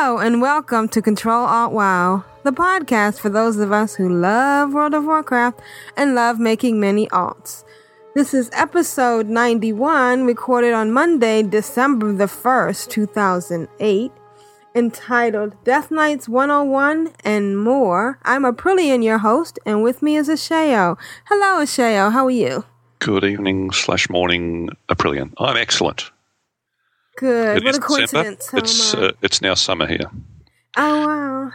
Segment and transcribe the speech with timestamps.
[0.00, 4.72] Hello and welcome to Control Alt WoW, the podcast for those of us who love
[4.72, 5.60] World of Warcraft
[5.96, 7.64] and love making many alts.
[8.14, 14.12] This is episode 91, recorded on Monday, December the 1st, 2008,
[14.76, 18.20] entitled Death Knights 101 and More.
[18.22, 20.96] I'm Aprillian, your host, and with me is Ashayo.
[21.24, 22.12] Hello, Ashayo.
[22.12, 22.64] How are you?
[23.00, 25.32] Good evening slash morning, Aprillian.
[25.38, 26.12] I'm excellent.
[27.18, 27.58] Good.
[27.58, 28.50] It what a coincidence.
[28.54, 30.10] It's uh, it's now summer here.
[30.76, 31.50] oh, wow.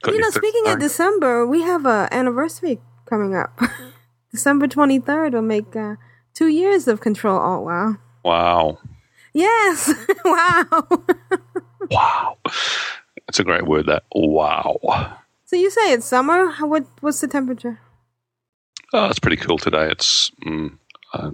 [0.00, 0.80] Got you know, speaking of?
[0.80, 3.60] December, we have a anniversary coming up.
[4.30, 5.96] December 23rd will make uh,
[6.32, 7.96] two years of Control Alt WoW.
[8.24, 8.78] Wow,
[9.32, 9.94] Yes!
[10.24, 10.84] wow!
[11.90, 12.38] wow,
[13.28, 13.86] it's a great word.
[13.86, 15.18] That wow.
[15.44, 16.52] so you say it's summer?
[16.60, 17.80] What, what's the temperature?
[18.92, 19.90] Oh, it's pretty cool today.
[19.90, 20.76] It's mm,
[21.14, 21.30] I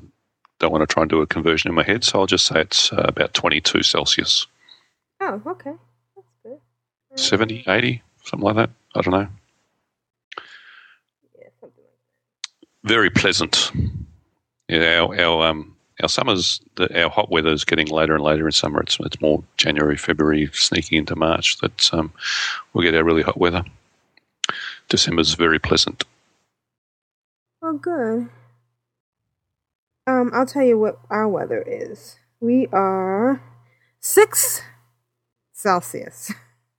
[0.59, 2.61] don't want to try and do a conversion in my head, so I'll just say
[2.61, 4.47] it's uh, about 22 Celsius,
[5.21, 5.73] Oh, okay.
[6.15, 6.59] That's good.
[7.17, 8.71] 70, 80, something like that.
[8.95, 9.29] I don't know.
[11.37, 12.89] Yeah, something like that.
[12.89, 13.73] Very pleasant.
[14.69, 18.47] Yeah, our our um our summers, the, our hot weather is getting later and later
[18.47, 18.81] in summer.
[18.81, 22.13] It's it's more January, February, sneaking into March that um,
[22.73, 23.65] we'll get our really hot weather.
[24.89, 26.05] December's very pleasant.
[27.63, 28.29] Oh, good.
[30.09, 32.19] Um, I'll tell you what our weather is.
[32.41, 33.43] We are
[34.01, 34.63] six
[35.53, 36.33] Celsius.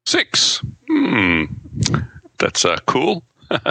[0.05, 0.63] Six.
[0.89, 1.43] Hmm.
[2.39, 3.23] That's uh, cool.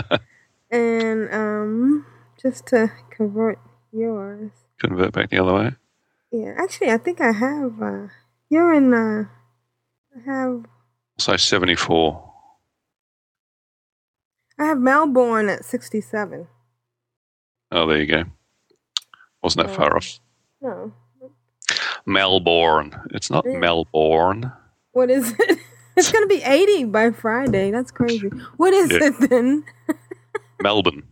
[0.71, 2.07] And um,
[2.41, 3.59] just to convert
[3.91, 4.51] yours.
[4.79, 5.73] Convert back the other way.
[6.31, 7.81] Yeah, actually, I think I have.
[7.81, 8.09] Uh,
[8.51, 8.93] you're in.
[8.93, 9.25] Uh,
[10.15, 10.67] I have.
[11.17, 12.33] So 74.
[14.59, 16.49] I have Melbourne at sixty-seven.
[17.73, 18.25] Oh, there you go.
[19.43, 20.19] Wasn't that far off.
[20.61, 20.93] No,
[22.07, 22.95] Melbourne.
[23.11, 23.59] It's not Yeah.
[23.59, 24.53] Melbourne.
[24.93, 25.59] what is it?
[25.97, 27.73] It's gonna be eighty by Friday.
[27.73, 28.29] That's crazy.
[28.57, 29.09] What is Yeah.
[29.09, 29.65] it then?
[30.63, 31.03] Melbourne.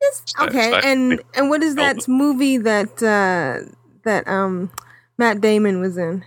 [0.00, 3.68] It's, Stay- okay, stay- and and what is that movie that uh,
[4.04, 4.70] that um
[5.18, 6.24] Matt Damon was in?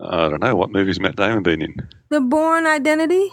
[0.00, 0.56] I don't know.
[0.56, 1.74] What movie's Matt Damon been in?
[2.08, 3.30] The Bourne Identity.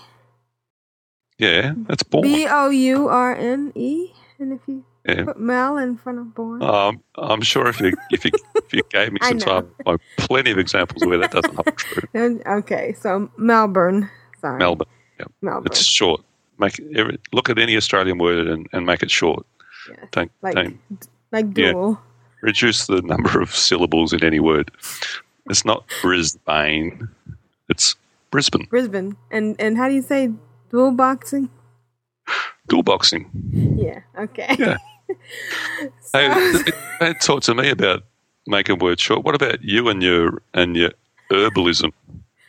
[1.40, 2.24] Yeah, that's Bourne.
[2.24, 4.12] B O U R N E.
[4.38, 5.26] And if you Yeah.
[5.26, 6.64] put Mel in front of Bourne.
[6.64, 10.00] Um, I'm sure if you if you if you gave me some time, I have
[10.18, 12.42] plenty of examples where that doesn't hold true.
[12.48, 14.10] Okay, so Melbourne.
[14.42, 14.88] Sorry, Melbourne.
[15.20, 15.32] Yep.
[15.42, 15.66] Melbourne.
[15.68, 16.22] It's short.
[16.58, 19.46] Make every, look at any Australian word and, and make it short.
[19.90, 20.00] Yes.
[20.12, 20.80] Don't Like- don't
[21.32, 21.72] like yeah.
[21.74, 22.02] dual.
[22.42, 24.72] reduce the number of syllables in any word.
[25.50, 27.08] It's not Brisbane.
[27.70, 27.96] It's
[28.32, 28.66] Brisbane.
[28.70, 29.16] Brisbane.
[29.32, 30.32] And and how do you say
[30.72, 31.50] dual boxing?
[32.68, 33.30] Dual boxing.
[33.78, 34.00] Yeah.
[34.18, 34.56] Okay.
[34.58, 34.78] Yeah.
[35.08, 35.16] So-
[36.14, 36.64] Hey,
[37.00, 38.04] hey, talk to me about
[38.48, 39.24] making words short.
[39.26, 40.92] What about you and your and your
[41.30, 41.92] herbalism?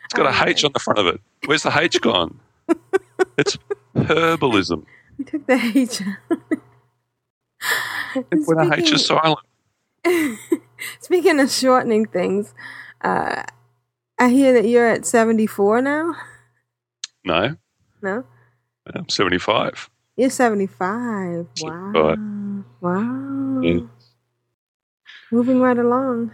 [0.04, 1.20] It's got a H Oh, on the front of it.
[1.46, 2.38] Where's the H gone?
[3.38, 3.58] it's
[3.96, 4.84] herbalism.
[5.18, 6.02] we took the H.
[6.02, 6.16] out.
[8.46, 9.40] When a H is silent.
[11.00, 12.54] Speaking of shortening things,
[13.00, 13.42] uh,
[14.18, 16.14] I hear that you're at 74 now.
[17.24, 17.56] No,
[18.02, 18.24] No,
[18.94, 19.90] I'm 75.
[20.16, 21.46] You're 75.
[21.60, 21.92] Wow.
[21.92, 22.64] 75.
[22.80, 23.60] Wow.
[23.62, 23.80] Yeah.
[25.30, 26.32] Moving right along.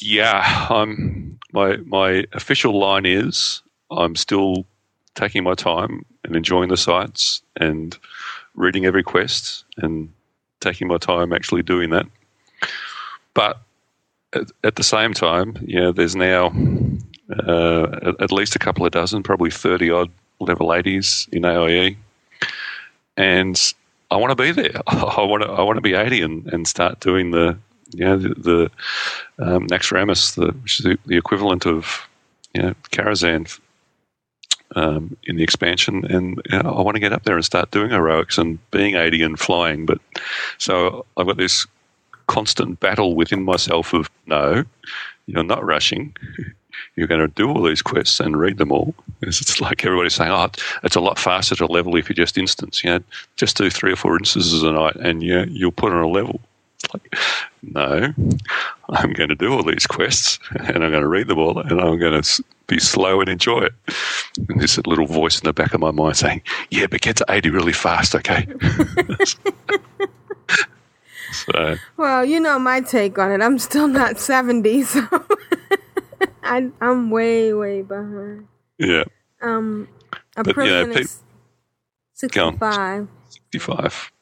[0.00, 1.38] Yeah, I'm.
[1.52, 4.66] My my official line is I'm still
[5.14, 7.96] taking my time and enjoying the sights and
[8.54, 10.12] reading every quest and
[10.60, 12.06] taking my time actually doing that.
[13.34, 13.60] But
[14.32, 16.52] at, at the same time, yeah, there's now
[17.46, 20.10] uh, at, at least a couple of dozen, probably thirty odd
[20.40, 21.96] level 80s in AIE,
[23.20, 23.74] and
[24.10, 24.80] I want to be there.
[24.86, 27.58] I want to I want to be 80 and, and start doing the
[27.92, 28.70] you know the, the
[29.38, 32.08] um, Naxxramas, the, which is the, the equivalent of
[32.54, 33.60] you know Karazhan
[34.74, 37.70] um, in the expansion, and you know, I want to get up there and start
[37.70, 39.84] doing heroics and being 80 and flying.
[39.84, 39.98] But
[40.58, 41.66] so I've got this
[42.26, 44.64] constant battle within myself of no,
[45.26, 46.16] you're not rushing.
[46.96, 48.94] You're going to do all these quests and read them all.
[49.22, 50.48] It's like everybody's saying, "Oh,
[50.82, 52.82] it's a lot faster to level if you just instance.
[52.82, 53.00] You know,
[53.36, 56.40] just do three or four instances a night, and you you'll put on a level."
[56.82, 57.14] It's like
[57.62, 58.12] no,
[58.88, 61.80] I'm going to do all these quests and I'm going to read them all and
[61.80, 63.74] I'm going to be slow and enjoy it.
[64.48, 67.26] And this little voice in the back of my mind saying, yeah, but get to
[67.28, 68.46] 80 really fast, okay?
[71.32, 73.42] so, Well, you know my take on it.
[73.42, 75.06] I'm still not 70, so
[76.42, 78.46] I, I'm way, way behind.
[78.78, 79.04] yeah,
[79.42, 79.88] Um,
[80.36, 81.22] a But, know, pe- is
[82.32, 82.52] Go on.
[82.54, 83.08] 65.
[83.28, 84.12] 65.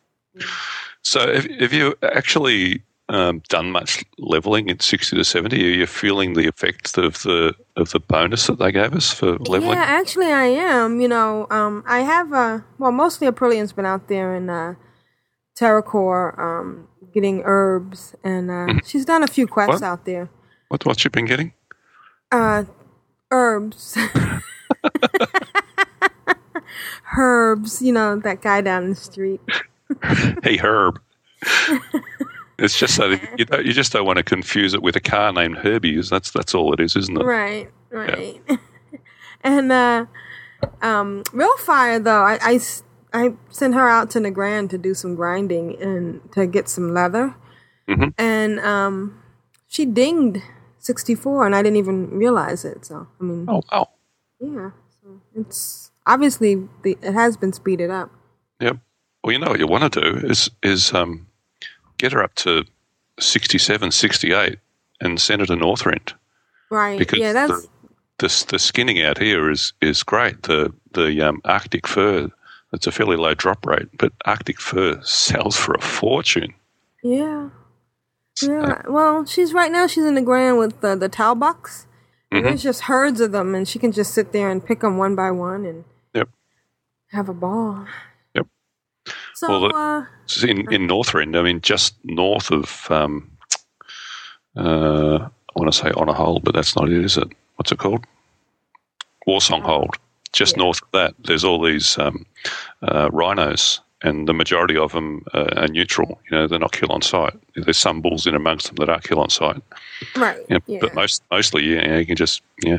[1.02, 5.56] So have, have you actually um, done much leveling at 60 to 70?
[5.64, 9.38] Are you feeling the effects of the of the bonus that they gave us for
[9.38, 9.78] leveling?
[9.78, 11.00] Yeah, actually, I am.
[11.00, 14.74] You know, um, I have uh, well, mostly Aprillian's been out there in uh,
[15.58, 18.78] Terokkar, um, getting herbs, and uh, Mm-hmm.
[18.86, 19.82] she's done a few quests What?
[19.82, 20.28] out there.
[20.68, 21.52] What, what you been getting?
[22.30, 22.64] Uh,
[23.30, 23.96] herbs,
[27.16, 27.82] herbs.
[27.82, 29.40] You know that guy down the street.
[30.42, 31.00] Hey, Herb.
[32.58, 35.00] it's just so that you, don't, you just don't want to confuse it with a
[35.00, 36.00] car named Herbie.
[36.02, 37.24] That's that's all it is, isn't it?
[37.24, 38.40] Right, right.
[39.42, 40.06] and uh,
[40.82, 42.60] um, Rilfire though, I
[43.14, 47.34] I sent her out to Nagrand to do some grinding and to get some leather,
[47.88, 48.12] Mhm.
[48.18, 49.22] and um,
[49.68, 50.42] she dinged
[50.88, 52.84] sixty four, and I didn't even realize it.
[52.88, 53.88] So I mean, Oh wow.
[54.40, 54.70] yeah,
[55.02, 56.52] so it's obviously
[56.84, 58.10] the it has been speeded up.
[58.60, 58.76] Yep.
[59.22, 61.26] Well, you know what you want to do is is um,
[61.98, 62.64] get her up to
[63.20, 64.58] 67, 68
[65.00, 66.14] and send her to Northrend.
[66.70, 66.98] Right?
[66.98, 67.68] because yeah, that's the,
[68.18, 70.42] the the skinning out here is is great.
[70.42, 72.28] The the um, Arctic fur,
[72.72, 76.52] it's a fairly low drop rate, but Arctic fur sells for a fortune.
[77.02, 77.50] yeah.
[78.42, 79.86] Yeah, well, she's right now.
[79.86, 81.86] She's in the ground with the the talbuks.
[82.30, 82.48] And Mhm.
[82.48, 85.14] There's just herds of them, and she can just sit there and pick them one
[85.16, 86.28] by one and Yep.
[87.12, 87.86] have a ball.
[88.34, 88.46] Yep.
[89.34, 90.04] So, Well, the- uh,
[90.46, 93.30] in in Northrend, I mean, just north of um,
[94.56, 97.28] uh, I want to say on a hold, but that's not it, is it?
[97.56, 98.04] What's it called?
[99.26, 99.96] Warsong Hold.
[100.32, 100.64] Just Yeah.
[100.64, 102.26] north of that, there's all these um,
[102.82, 106.20] uh, rhinos, and the majority of them uh, are neutral.
[106.30, 107.34] You know, they're not kill on sight.
[107.56, 109.62] There's some bulls in amongst them that are kill on sight.
[110.16, 110.38] right.
[110.48, 110.78] Yeah, Yeah.
[110.80, 112.78] but most mostly, yeah, you can just yeah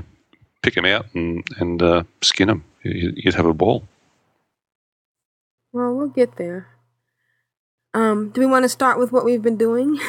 [0.61, 2.63] pick them out and and uh, skin them.
[2.83, 3.83] You'd have a ball.
[5.73, 6.67] well, we'll get there.
[7.93, 9.99] Um, do we want to start with what we've been doing?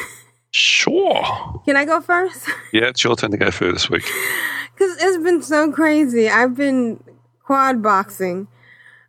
[0.51, 1.61] Sure.
[1.65, 2.47] Can I go first?
[2.73, 4.03] Yeah, it's your turn to go first this week.
[4.73, 6.27] Because it's been so crazy.
[6.27, 7.03] I've been
[7.43, 8.47] quad boxing,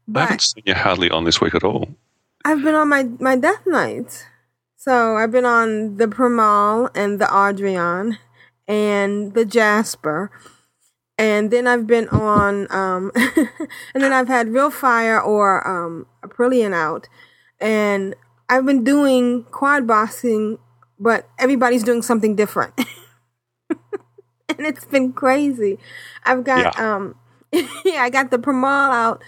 [0.09, 1.89] I but haven't seen you hardly on this week at all.
[2.45, 4.27] I've been on my my death knight.
[4.77, 8.19] So I've been on the Primall and the Ardrion
[8.67, 10.33] and the Jasper.
[11.17, 13.13] And then I've been on um
[13.95, 17.09] and then I've had Rilfire or um Aprillian out.
[17.61, 18.17] And
[18.49, 20.59] I've been doing quad boxing,
[20.99, 22.75] but everybody's doing something different.
[23.71, 25.79] and it's been crazy.
[26.25, 27.15] I've got um
[27.53, 29.23] yeah, I got the Primall out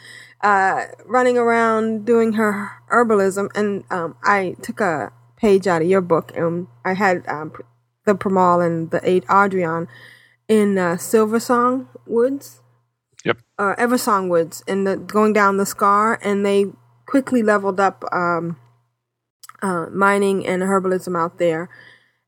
[0.44, 6.02] uh, running around doing her herbalism, and um, I took a page out of your
[6.02, 7.52] book, and I had um,
[8.04, 9.88] the Primall and the eight Ardrion
[10.46, 12.60] in uh, Silver Song Woods,
[13.24, 13.38] Yep.
[13.58, 16.66] or Eversong Woods, and the, going down the scar, and they
[17.06, 18.58] quickly leveled up um,
[19.62, 21.70] uh, mining and herbalism out there.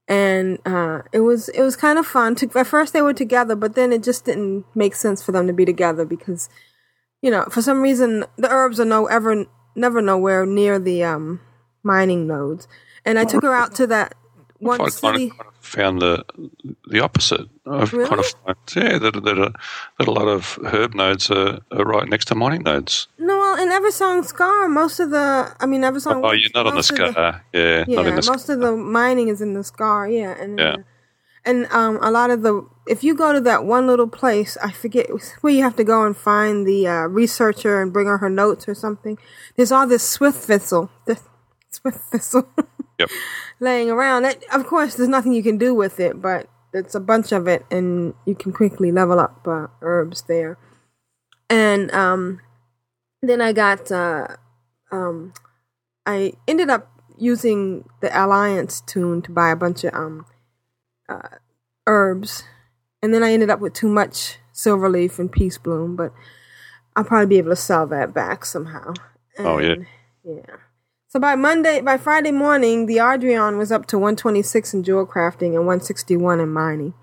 [0.09, 2.35] And uh, it was it was kind of fun.
[2.37, 5.47] To, at first they were together, but then it just didn't make sense for them
[5.49, 6.49] to be together because
[7.23, 11.41] you know, for some reason the herbs are no ever never nowhere near the um
[11.83, 12.67] mining nodes.
[13.05, 14.15] And I took her out to that
[14.59, 15.29] one I kind city.
[15.31, 16.25] kind of found the
[16.89, 17.47] the opposite.
[17.67, 18.19] I've kind Really?
[18.19, 19.53] of found, yeah, that, that, a,
[19.99, 23.09] that a lot of herb nodes are, are right next to mining nodes.
[23.19, 26.23] No, well, in Eversong Scar, most of the I mean Eversong.
[26.25, 27.43] Oh, you're not on the most scar.
[27.53, 28.35] yeah, yeah, not in the scar.
[28.35, 30.09] most of the mining is in the scar.
[30.09, 30.77] Yeah, and Yeah.
[31.45, 34.71] and um, a lot of the if you go to that one little place, I
[34.71, 35.09] forget
[35.41, 38.69] where you have to go and find the uh, researcher and bring her her notes
[38.69, 39.19] or something.
[39.57, 41.23] There's all this swift thistle, this
[41.71, 42.49] swift thistle
[42.99, 43.11] Yep.
[43.61, 44.25] laying around.
[44.25, 47.47] It, of course, there's nothing you can do with it, but it's a bunch of
[47.47, 50.57] it, and you can quickly level up uh, herbs there.
[51.51, 52.41] And um,
[53.23, 54.29] then I got uh,
[54.91, 55.33] um,
[56.07, 60.27] I ended up using the Alliance tune to buy a bunch of um
[61.09, 61.37] uh,
[61.87, 62.45] herbs,
[63.03, 66.13] and then I ended up with too much silver leaf and peace bloom, but
[66.95, 68.95] I'll probably be able to sell that back somehow.
[69.39, 69.77] Oh, yeah.
[70.25, 70.57] Yeah.
[71.09, 75.55] So by Monday, by Friday morning, the Ardrion was up to 126 in jewel crafting
[75.55, 76.95] and 161 in mining,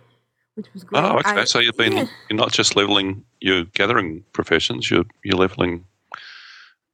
[0.56, 1.04] which was great.
[1.04, 1.32] Oh, okay.
[1.32, 2.06] I- so you've been yeah.
[2.30, 4.92] you're not just leveling your gathering professions.
[4.92, 5.86] You're you're leveling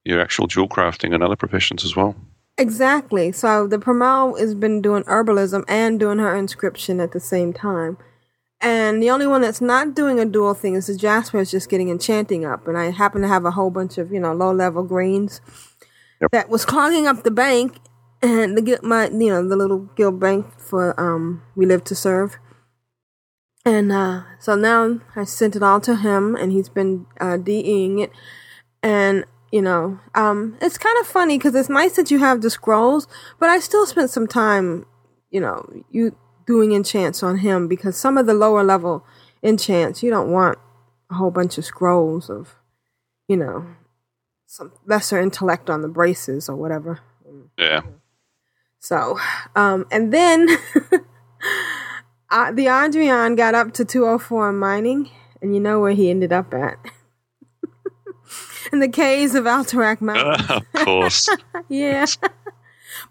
[0.05, 2.15] your actual jewel crafting and other professions as well.
[2.57, 3.31] Exactly.
[3.31, 7.97] So the Primall has been doing herbalism and doing her inscription at the same time.
[8.61, 11.69] And the only one that's not doing a dual thing is the Jasper is just
[11.69, 12.67] getting enchanting up.
[12.67, 15.39] And I happen to have a whole bunch of, you know, low level greens
[16.21, 16.31] Yep.
[16.31, 17.77] that was clogging up the bank
[18.21, 22.37] and the my you know, the little guild bank for um we live to serve.
[23.65, 27.99] And uh so now I sent it all to him and he's been uh DEing
[27.99, 28.11] it.
[28.83, 32.49] And you know, um it's kind of funny because it's nice that you have the
[32.49, 33.07] scrolls,
[33.39, 34.85] but I still spent some time,
[35.29, 36.17] you know, you
[36.49, 39.05] doing enchants on him because some of the lower level
[39.43, 40.57] enchants you don't want
[41.11, 42.55] a whole bunch of scrolls of,
[43.27, 43.67] you know,
[44.47, 47.01] some lesser intellect on the braces or whatever.
[47.55, 47.81] Yeah.
[48.79, 49.19] So,
[49.55, 50.49] um, and then
[52.31, 55.11] uh, the Ardrion got up to 204 mining,
[55.43, 56.79] and you know where he ended up at?
[58.73, 60.63] in the caves of Alterac Mountain.
[60.73, 61.29] of course.
[61.67, 62.07] yeah.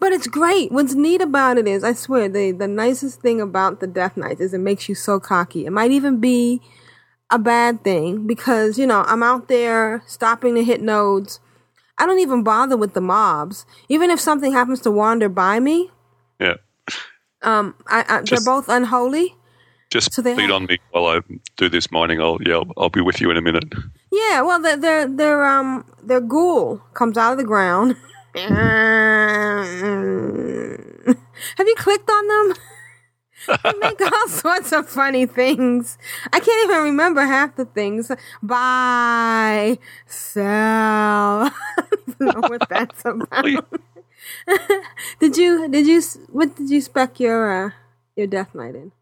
[0.01, 0.71] But it's great.
[0.71, 4.41] What's neat about it is, I swear, the, the nicest thing about the Death Knights
[4.41, 5.67] is it makes you so cocky.
[5.67, 6.61] It might even be
[7.31, 11.41] a bad thing because, you know, I'm out there stopping to hit nodes.
[11.99, 13.67] I don't even bother with the mobs.
[13.89, 15.91] Even if something happens to wander by me,
[16.41, 16.55] Yeah.
[17.43, 19.35] um, I, I, they're both unholy.
[19.91, 21.21] Just So they lead have- on me while I
[21.57, 22.21] do this mining.
[22.21, 23.65] I'll yeah, I'll, I'll be with you in a minute.
[24.13, 27.97] Yeah, well, their their their um their ghoul comes out of the ground.
[31.57, 32.55] Have you clicked on them?
[33.65, 35.99] they make all sorts of funny things.
[36.33, 38.11] I can't even remember half the things.
[38.43, 40.45] Buy, sell.
[41.53, 41.53] I
[42.19, 43.45] don't know what that's about.
[45.21, 47.71] did you did you what did you spec your uh,
[48.17, 48.93] your death knight in?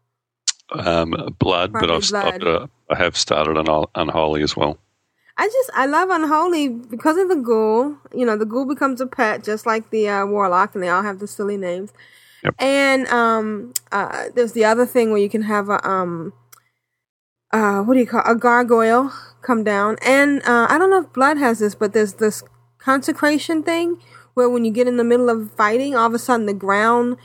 [0.71, 2.43] Um, blood, but Probably I've, I've blood.
[2.43, 4.77] a, I have started on unholy as well.
[5.37, 7.97] I just I love unholy because of the ghoul.
[8.13, 11.03] You know, the ghoul becomes a pet just like the uh, warlock, and they all
[11.03, 11.93] have the silly names.
[12.43, 12.55] Yep.
[12.59, 16.33] And um, uh, there's the other thing where you can have a um,
[17.51, 21.13] uh, what do you call a gargoyle come down, and uh, I don't know if
[21.13, 22.43] blood has this, but there's this
[22.79, 24.01] consecration thing
[24.33, 27.17] where when you get in the middle of fighting, all of a sudden the ground,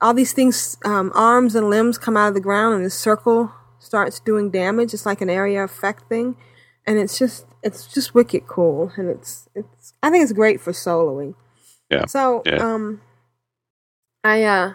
[0.00, 3.52] all these things, um, arms and limbs come out of the ground, and the circle
[3.78, 4.92] starts doing damage.
[4.92, 6.36] It's like an area effect thing
[6.86, 10.72] and it's just it's just wicked cool and it's it's i think it's great for
[10.72, 11.34] soloing.
[11.90, 12.06] Yeah.
[12.06, 12.56] so Yeah.
[12.74, 13.00] um
[14.24, 14.72] i uh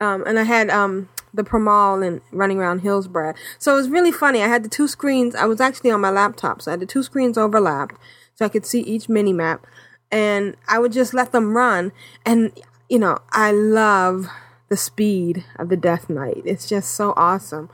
[0.00, 4.10] um and i had um the Primall and running around hillsbrad so it was really
[4.12, 4.42] funny.
[4.42, 6.86] I had the two screens i was actually on my laptop so i had the
[6.86, 7.96] two screens overlapped
[8.34, 9.66] so i could see each mini map
[10.10, 11.92] and i would just let them run
[12.26, 12.52] and
[12.88, 14.28] you know i love
[14.70, 16.42] the speed of the death knight.
[16.44, 17.68] It's just so awesome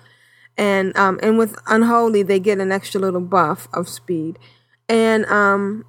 [0.59, 4.39] and um and with unholy they get an extra little buff of speed.
[4.89, 5.85] And um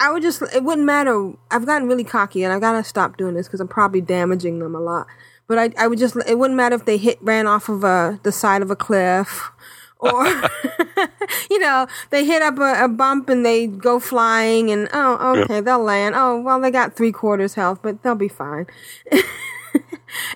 [0.00, 1.32] i would just it wouldn't matter.
[1.50, 4.74] I've gotten really cocky and i gotta stop doing this because i'm probably damaging them
[4.74, 5.06] a lot.
[5.48, 8.20] But I, I would just it wouldn't matter if they hit ran off of a
[8.22, 9.50] the side of a cliff
[9.98, 10.26] or
[11.50, 15.60] you know they hit up a, a bump and they go flying and oh okay
[15.60, 16.14] they'll land.
[16.16, 18.66] Oh well they got three quarters health but they'll be fine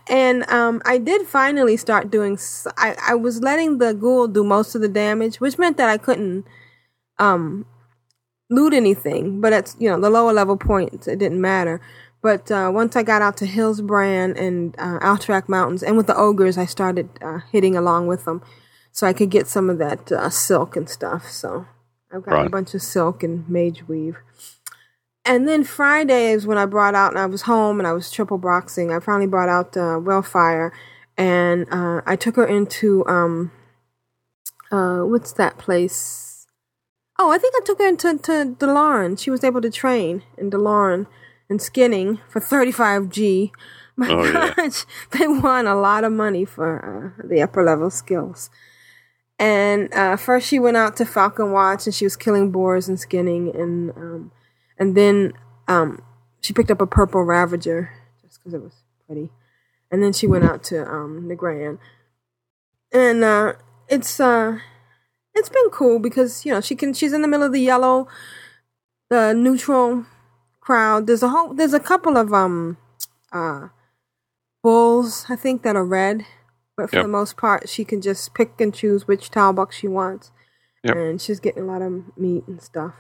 [0.08, 2.38] and um, I did finally start doing.
[2.76, 6.44] I was letting the ghoul do most of the damage, which meant that I couldn't
[7.18, 7.66] um,
[8.50, 9.40] loot anything.
[9.40, 11.80] But at you know the lower level points, it didn't matter.
[12.22, 16.16] But uh, once I got out to Hillsbrad and uh, Alterac Mountains, and with the
[16.16, 18.42] ogres, I started uh, hitting along with them,
[18.90, 21.30] so I could get some of that uh, silk and stuff.
[21.30, 21.66] So
[22.12, 24.16] I've got a bunch of silk and mage weave.
[25.26, 28.10] And then Friday is when I brought out, and I was home and I was
[28.10, 28.92] triple boxing.
[28.92, 30.70] I finally brought out uh, Rilfire,
[31.18, 33.50] and uh, I took her into um,
[34.70, 36.46] uh, what's that place?
[37.18, 39.18] Oh, I think I took her into to Delarn.
[39.18, 41.06] She was able to train in Delarn
[41.50, 43.50] and skinning for 35G.
[43.98, 44.52] My Oh, yeah.
[44.54, 48.50] gosh, they won a lot of money for uh, the upper level skills.
[49.38, 53.00] And uh, first, she went out to Falcon Watch and she was killing boars and
[53.00, 54.32] skinning, and um,
[54.78, 55.32] and then
[55.68, 56.02] um,
[56.40, 57.90] she picked up a purple Ravager
[58.22, 58.74] just because it was
[59.06, 59.30] pretty.
[59.90, 61.78] And then she went out to um, Nagrand,
[62.92, 63.52] and uh,
[63.88, 64.58] it's uh,
[65.34, 68.08] it's been cool because you know she can she's in the middle of the yellow,
[69.10, 70.06] the neutral
[70.60, 71.06] crowd.
[71.06, 72.78] There's a whole there's a couple of um
[73.32, 73.68] uh
[74.62, 76.24] bulls I think that are red,
[76.76, 77.04] but for Yep.
[77.04, 80.32] the most part she can just pick and choose which talbuk she wants,
[80.82, 80.96] Yep.
[80.96, 82.94] and she's getting a lot of meat and stuff.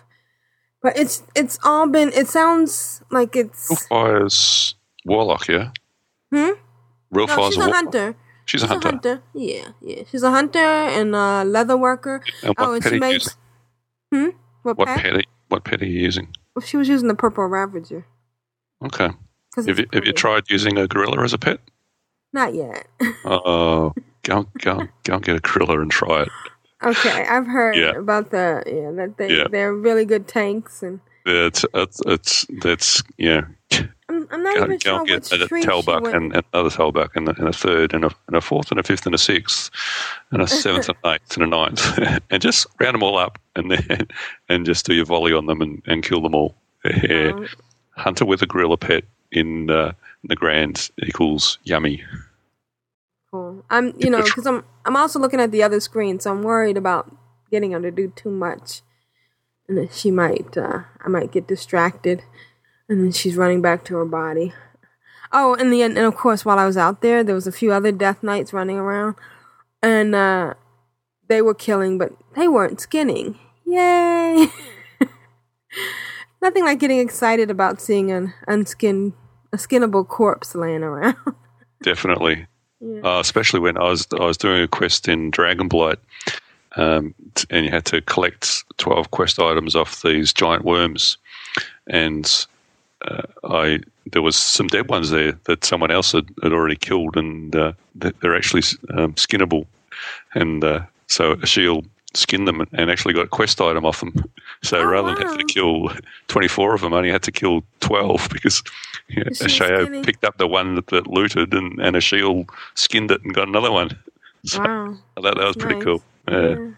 [0.86, 2.12] But it's it's all been.
[2.14, 3.68] It sounds like it's.
[3.68, 5.72] Rilfire's warlock, yeah.
[6.32, 6.50] Hmm?
[7.10, 8.14] Real No, she's a hunter.
[8.44, 9.20] She's a hunter.
[9.34, 10.04] Yeah, yeah.
[10.08, 12.22] She's a hunter and a leather worker.
[12.44, 13.36] And oh, and she makes.
[14.14, 14.28] Hmm.
[14.62, 14.98] What, What pet?
[15.02, 15.14] pet?
[15.16, 16.28] Are, what pet are you using?
[16.54, 18.06] Well, she was using the purple Ravager.
[18.84, 19.10] Okay.
[19.56, 21.58] Have you, have you tried using a gorilla as a pet?
[22.32, 22.86] Not yet.
[23.24, 26.28] Oh, go go go and get a gorilla and try it.
[26.84, 27.96] Okay, I've heard Yeah.
[27.96, 29.46] about the yeah that they Yeah.
[29.50, 33.42] they're really good tanks, and It's it's it's that's yeah.
[34.08, 37.28] I'm, I'm not even sure and which get a talbuk and, and another talbuk and,
[37.28, 39.68] a- and a third and a, and a fourth and a fifth and a sixth
[40.30, 41.98] and a seventh and eighth and a ninth
[42.30, 44.06] and just round them all up and then
[44.48, 46.54] and just do your volley on them and, and kill them all.
[46.84, 47.30] Yeah.
[47.32, 47.48] Um,
[47.96, 49.02] Hunter with a gorilla pet
[49.32, 49.92] in uh,
[50.22, 52.04] the grand equals yummy.
[53.32, 53.64] cool.
[53.70, 56.76] I'm you know because I'm I'm also looking at the other screen, so I'm worried
[56.76, 57.14] about
[57.50, 58.82] getting her to do too much,
[59.68, 62.22] and then she might uh, I might get distracted,
[62.88, 64.54] and then she's running back to her body.
[65.32, 67.72] Oh, and the and of course, while I was out there, there was a few
[67.72, 69.16] other death knights running around,
[69.82, 70.54] and uh,
[71.28, 73.38] they were killing, but they weren't skinning.
[73.66, 74.48] Yay!
[76.42, 79.14] Nothing like getting excited about seeing an unskinned,
[79.52, 81.16] a skinnable corpse laying around.
[81.82, 82.46] Definitely.
[82.80, 83.00] Yeah.
[83.02, 85.96] uh, especially when I was I was doing a quest in Dragonblight,
[86.76, 87.14] um,
[87.50, 91.16] and you had to collect twelve quest items off these giant worms,
[91.86, 92.46] and
[93.08, 93.80] uh, I
[94.12, 97.72] there was some dead ones there that someone else had, had already killed, and uh,
[97.94, 98.62] they- they're actually
[98.94, 99.66] um, skinnable,
[100.34, 104.12] and uh, so Ashiel skinned them and actually got a quest item off them.
[104.62, 105.90] So Oh, rather than have to kill
[106.28, 108.62] twenty four of them, I only had to kill twelve because
[109.08, 112.48] you know, Is she Asheo picked up the one that, that looted, and, and Ashiel
[112.74, 113.90] skinned it and got another one.
[114.44, 114.96] So Wow.
[115.22, 115.84] that, that was pretty nice.
[115.84, 116.02] cool.
[116.28, 116.48] Yeah.
[116.48, 116.70] Yeah.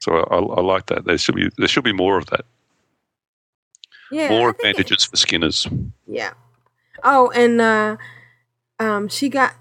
[0.00, 1.04] So I, I, I like that.
[1.04, 2.44] There should be there should be more of that.
[4.10, 5.66] Yeah, more I advantages for skinners.
[6.06, 6.34] yeah.
[7.02, 7.96] Oh, and uh,
[8.78, 9.54] um, she got.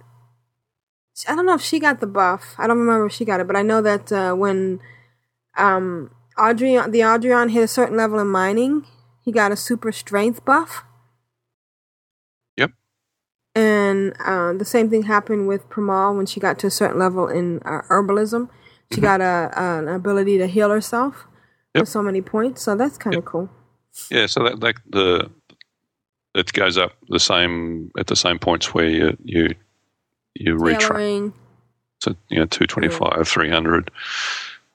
[1.28, 2.56] I don't know if she got the buff.
[2.58, 4.80] I don't remember if she got it, but I know that uh, when
[5.58, 8.86] um Audrey the Ardrion hit a certain level in mining,
[9.24, 10.84] he got a super strength buff.
[13.56, 13.66] Yep.
[13.66, 17.28] And uh, the same thing happened with Primall when she got to a certain level
[17.28, 18.50] in uh, herbalism.
[18.92, 21.28] She got a, an ability to heal herself
[21.74, 21.86] for Mm-hmm.
[21.86, 22.62] So many points.
[22.62, 23.50] So that's kind of cool.
[24.12, 24.28] Yeah.
[24.28, 25.32] So that like the
[26.36, 29.56] it goes up the same at the same points where you you
[30.36, 31.34] you retrain.
[32.02, 33.90] So you know, two twenty five, three hundred.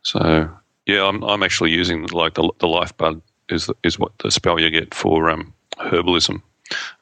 [0.02, 0.50] So
[0.86, 4.70] yeah, I'm I'm actually using like the the lifeblood is is what the spell you
[4.70, 6.42] get for um, herbalism,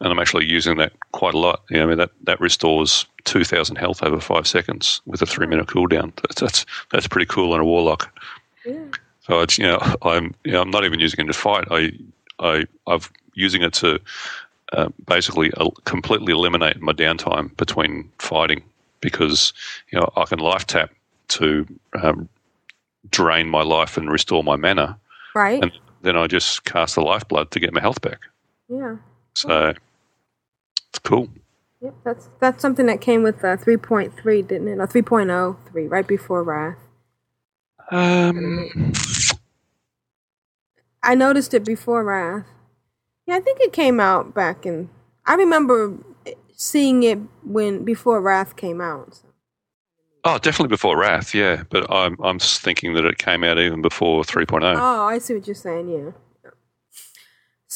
[0.00, 1.62] and I'm actually using that quite a lot.
[1.70, 5.26] You know, I mean that that restores two thousand health over five seconds with a
[5.26, 6.12] three minute cooldown.
[6.22, 8.16] That's that's that's pretty cool in a warlock.
[8.64, 8.84] Yeah.
[9.20, 11.66] So it's you know I'm you know, I'm not even using it to fight.
[11.70, 11.92] I
[12.38, 14.00] I I've using it to
[14.72, 18.62] uh, basically el- completely eliminate my downtime between fighting
[19.00, 19.52] because
[19.90, 20.90] you know I can life tap
[21.28, 21.66] to
[22.02, 22.28] um,
[23.10, 24.98] drain my life and restore my mana,
[25.34, 25.62] Right.
[25.62, 28.20] and then I just cast the lifeblood to get my health back.
[28.68, 28.96] yeah.
[29.36, 29.74] So
[30.88, 31.28] it's cool.
[31.82, 34.78] Yep, that's that's something that came with uh, 3.3, didn't it?
[34.78, 36.78] Or 3.0, 3, right before Wrath.
[37.90, 38.94] Um,
[41.02, 42.46] I noticed it before Wrath.
[43.26, 44.88] Yeah, I think it came out back in.
[45.26, 45.98] I remember
[46.54, 49.16] seeing it when before Wrath came out.
[49.16, 49.28] So.
[50.24, 51.64] oh, definitely before Wrath, yeah.
[51.68, 54.76] But I'm I'm thinking that it came out even before 3.0.
[54.78, 55.90] Oh, I see what you're saying.
[55.90, 56.12] Yeah.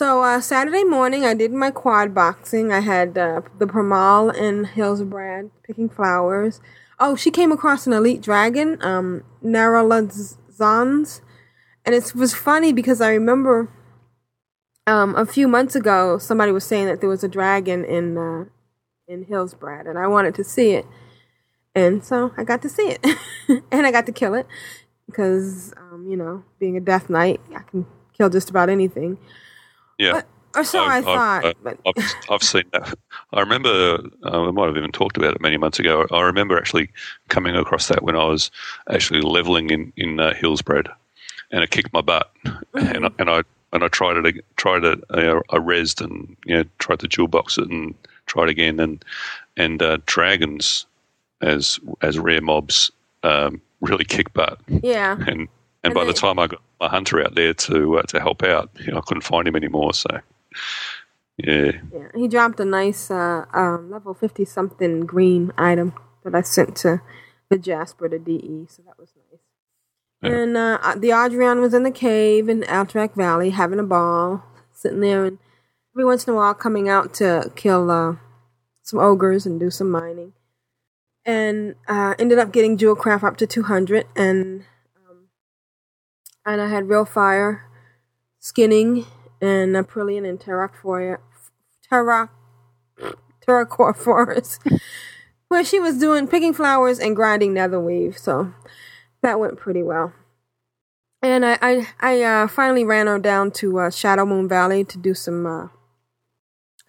[0.00, 2.72] So uh, Saturday morning, I did my quad boxing.
[2.72, 6.62] I had uh, the Primall and Hillsbrad picking flowers.
[6.98, 9.54] Oh, she came across an elite dragon, um, and
[11.84, 13.68] it was funny because I remember
[14.86, 18.44] um, a few months ago somebody was saying that there was a dragon in uh,
[19.06, 20.86] in Hillsbrad, and I wanted to see it,
[21.74, 23.06] and so I got to see it,
[23.70, 24.46] and I got to kill it
[25.04, 27.84] because um, you know, being a death knight, I can
[28.14, 29.18] kill just about anything.
[30.00, 30.22] Yeah.
[30.56, 31.44] Or so I I've- thought.
[31.44, 32.92] I've- but I've, I've seen that.
[33.32, 36.06] I remember, uh, I might have even talked about it many months ago.
[36.10, 36.90] I remember actually
[37.28, 38.50] coming across that when I was
[38.88, 40.88] actually leveling in in uh, Hillsbrad,
[41.52, 42.32] and it kicked my butt,
[42.74, 46.56] and I, and I and I tried it, tried it, uh, I resed and you
[46.56, 47.94] know tried to dual box it and
[48.26, 49.04] tried again, and
[49.56, 50.86] and uh, dragons
[51.42, 52.90] as as rare mobs
[53.22, 55.48] um, really kick butt, yeah, and and,
[55.84, 58.70] And by the time I got my hunter out there to uh, to help out,
[58.80, 59.92] you know, I couldn't find him anymore.
[59.92, 60.08] So
[61.36, 61.72] yeah.
[61.92, 65.92] yeah, he dropped a nice uh, um, level fifty something green item
[66.24, 67.00] that I sent to
[67.48, 69.40] the Jasper to DE, so that was nice.
[70.22, 70.38] Yeah.
[70.38, 75.00] And uh, the Ardrion was in the cave in Alterac Valley having a ball, sitting
[75.00, 75.38] there, and
[75.94, 78.16] every once in a while coming out to kill uh,
[78.82, 80.32] some ogres and do some mining.
[81.24, 84.64] And uh, ended up getting Jewel Craft up to 200, and
[86.52, 87.62] and I had Rilfire,
[88.38, 89.06] Skinning,
[89.40, 91.18] and Aprillian and Terraformia,
[91.88, 92.30] Terra,
[93.46, 94.60] Terokkar Forest,
[95.48, 98.18] where she was doing picking flowers and grinding nether weave.
[98.18, 98.52] So
[99.22, 100.12] that went pretty well.
[101.22, 105.14] And I I, I uh, finally ran her down to uh, Shadowmoon Valley to do
[105.14, 105.68] some uh,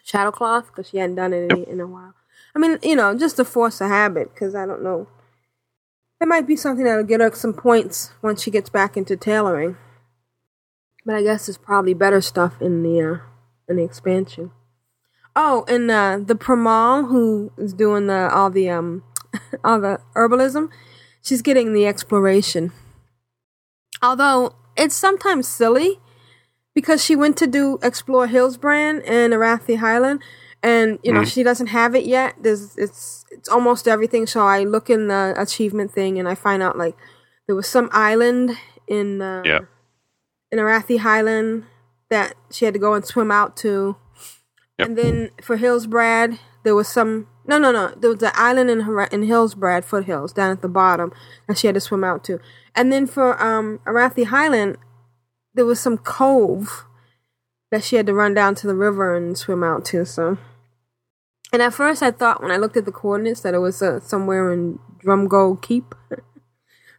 [0.03, 2.13] shadow cloth because she hadn't done it in, in a while.
[2.55, 5.07] I mean, you know, just to force a habit because I don't know.
[6.21, 9.75] It might be something that'll get her some points once she gets back into tailoring.
[11.03, 13.17] But I guess there's probably better stuff in the uh,
[13.67, 14.51] in the expansion.
[15.35, 19.03] Oh, and uh, the Primall who is doing the all the um
[19.63, 20.69] all the herbalism,
[21.23, 22.71] she's getting the exploration.
[24.03, 25.99] Although it's sometimes silly
[26.75, 30.21] because she went to do explore Hillsbrad and Arathi Highland,
[30.63, 31.27] and you know Mm.
[31.33, 32.35] she doesn't have it yet.
[32.41, 34.27] There's it's it's almost everything.
[34.27, 36.95] So I look in the achievement thing and I find out like
[37.47, 38.51] there was some island
[38.87, 39.59] in uh, Yeah.
[40.51, 41.63] in Arathi Highland
[42.09, 43.95] that she had to go and swim out to,
[44.77, 44.87] Yep.
[44.87, 47.27] and then for Hillsbrad there was some.
[47.47, 47.87] No, no, no.
[47.99, 51.11] There was an island in Hara- in Hillsbrad foothills down at the bottom
[51.47, 52.39] that she had to swim out to,
[52.75, 54.77] and then for um Arathi Highland
[55.53, 56.85] there was some cove
[57.71, 60.05] that she had to run down to the river and swim out to.
[60.05, 60.37] So,
[61.51, 63.99] and at first I thought when I looked at the coordinates that it was uh,
[63.99, 65.95] somewhere in Durnholde Keep.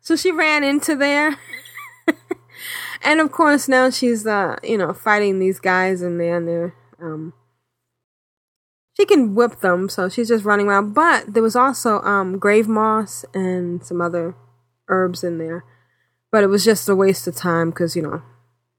[0.00, 1.38] so she ran into there,
[3.02, 6.74] and of course now she's uh you know fighting these guys in there and they're
[7.00, 7.32] um.
[8.94, 10.92] She can whip them, so she's just running around.
[10.92, 14.34] But there was also um grave moss and some other
[14.88, 15.64] herbs in there,
[16.30, 18.22] but it was just a waste of time because you know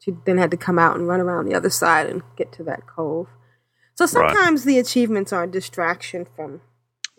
[0.03, 2.63] she then had to come out and run around the other side and get to
[2.63, 3.27] that cove.
[3.95, 4.29] So Right.
[4.31, 6.61] sometimes the achievements are a distraction from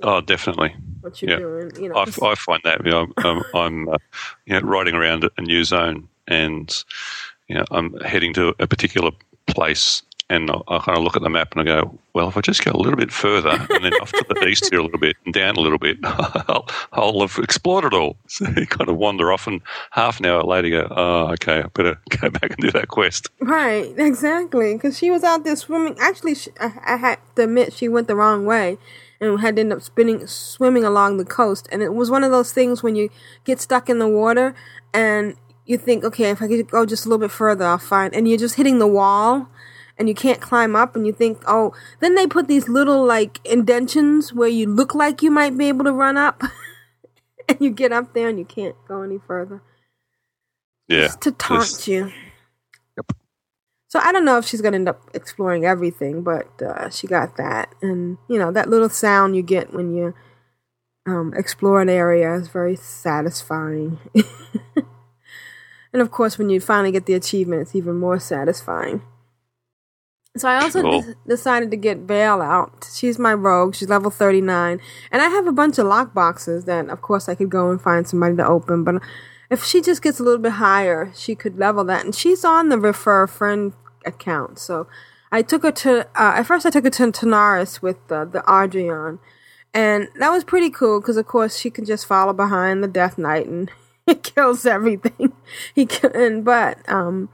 [0.02, 0.74] Oh, definitely.
[1.00, 1.38] what you're Yeah.
[1.38, 1.70] doing.
[1.82, 3.98] You know, I, I find that you know, I'm, I'm uh,
[4.46, 6.84] you know, riding around a new zone and
[7.48, 9.10] you know, I'm heading to a particular
[9.46, 12.40] place and I, kind of look at the map and I go, well, if I
[12.40, 14.98] just go a little bit further and then off to the east here a little
[14.98, 18.16] bit and down a little bit, I'll, I'll have explored it all.
[18.34, 19.60] So you kind of wander off and
[19.92, 23.28] half an hour later go, oh, okay, I better go back and do that quest.
[23.40, 24.74] Right, exactly.
[24.74, 25.96] Because she was out there swimming.
[26.00, 28.76] Actually, she, I, I had to admit she went the wrong way
[29.20, 31.68] and had to end up spinning, swimming along the coast.
[31.70, 33.08] And it was one of those things when you
[33.44, 34.56] get stuck in the water
[34.92, 38.12] and you think, okay, if I could go just a little bit further, I'll find.
[38.14, 39.48] And you're just hitting the wall
[39.98, 40.96] and you can't climb up.
[40.96, 45.22] And you think, oh, then they put these little like indentions where you look like
[45.22, 46.42] you might be able to run up.
[47.48, 49.62] and you get up there and you can't go any further
[50.88, 51.02] Yeah.
[51.06, 52.12] just to taunt Just- you.
[52.96, 53.12] Yep.
[53.88, 57.36] So I don't know if she's gonna end up exploring everything, but uh, she got
[57.36, 60.14] that, and you know that little sound you get when you
[61.06, 63.98] um, explore an area is very satisfying.
[65.92, 69.02] and of course, when you finally get the achievement, it's even more satisfying.
[70.36, 71.02] So I also Cool.
[71.02, 72.88] de- decided to get Vale out.
[72.92, 73.76] She's my rogue.
[73.76, 74.80] She's level 39.
[75.12, 77.80] And I have a bunch of lock boxes that, of course, I could go and
[77.80, 78.82] find somebody to open.
[78.82, 78.96] But
[79.48, 82.04] if she just gets a little bit higher, she could level that.
[82.04, 84.58] And she's on the refer a friend account.
[84.58, 84.88] So
[85.30, 88.40] I took her to, uh, at first I took her to Tanaris with uh, the
[88.40, 89.20] Ardrion.
[89.72, 93.18] And that was pretty cool because, of course, she can just follow behind the Death
[93.18, 93.70] Knight and
[94.08, 95.32] it kills everything.
[95.76, 97.28] He can, but um,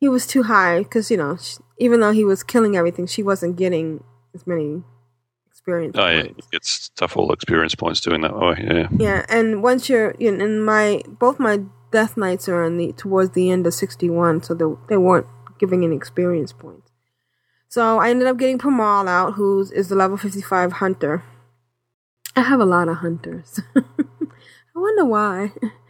[0.00, 3.22] he was too high because you know, sh even though he was killing everything, she
[3.22, 4.02] wasn't getting
[4.34, 4.82] as many
[5.46, 6.24] experience Oh, yeah.
[6.52, 8.32] It's tough all experience points doing that.
[8.32, 8.88] Oh, yeah.
[8.98, 11.60] Yeah, and once you're in, in my both my
[11.92, 15.26] Death Knights are in the towards the end of sixty one, so they they weren't
[15.58, 16.90] giving any experience points.
[17.68, 21.24] So I ended up getting Pramal out, who is the level fifty five hunter.
[22.34, 23.60] I have a lot of hunters.
[23.76, 23.82] I
[24.74, 25.52] wonder why.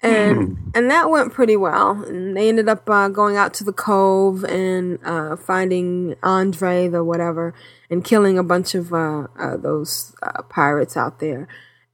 [0.00, 2.02] And and that went pretty well.
[2.04, 7.02] And they ended up uh, going out to the cove and uh, finding Andre, the
[7.02, 7.52] whatever,
[7.90, 11.48] and killing a bunch of uh, uh, those uh, pirates out there.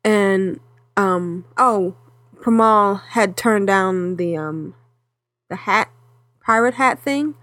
[0.05, 0.61] And
[0.99, 1.97] um, oh,
[2.37, 4.75] Pramal had turned down the um,
[5.49, 5.91] the hat
[6.45, 7.35] pirate hat thing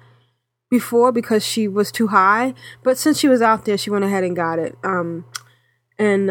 [0.70, 2.54] before because she was too high.
[2.84, 4.78] But since she was out there, she went ahead and got it.
[4.84, 5.26] Um,
[5.98, 6.30] and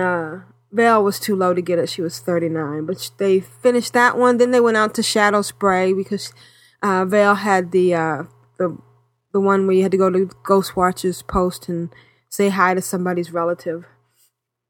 [0.72, 1.88] Vale was too low to get it.
[1.88, 2.86] She was 39.
[2.86, 4.38] But they finished that one.
[4.38, 6.32] Then they went out to Shadowprey because
[6.82, 8.22] uh, Vale had the, uh,
[8.58, 8.76] the,
[9.32, 11.92] the one where you had to go to Ghost Watcher's post and
[12.28, 13.84] say hi to somebody's relative.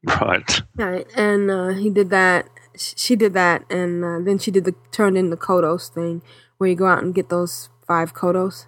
[0.05, 0.61] Right.
[0.75, 2.47] Right, and uh, he did that.
[2.75, 6.21] She did that, and uh, then she did the turned in the Kodos thing,
[6.57, 8.65] where you go out and get those five Kodos.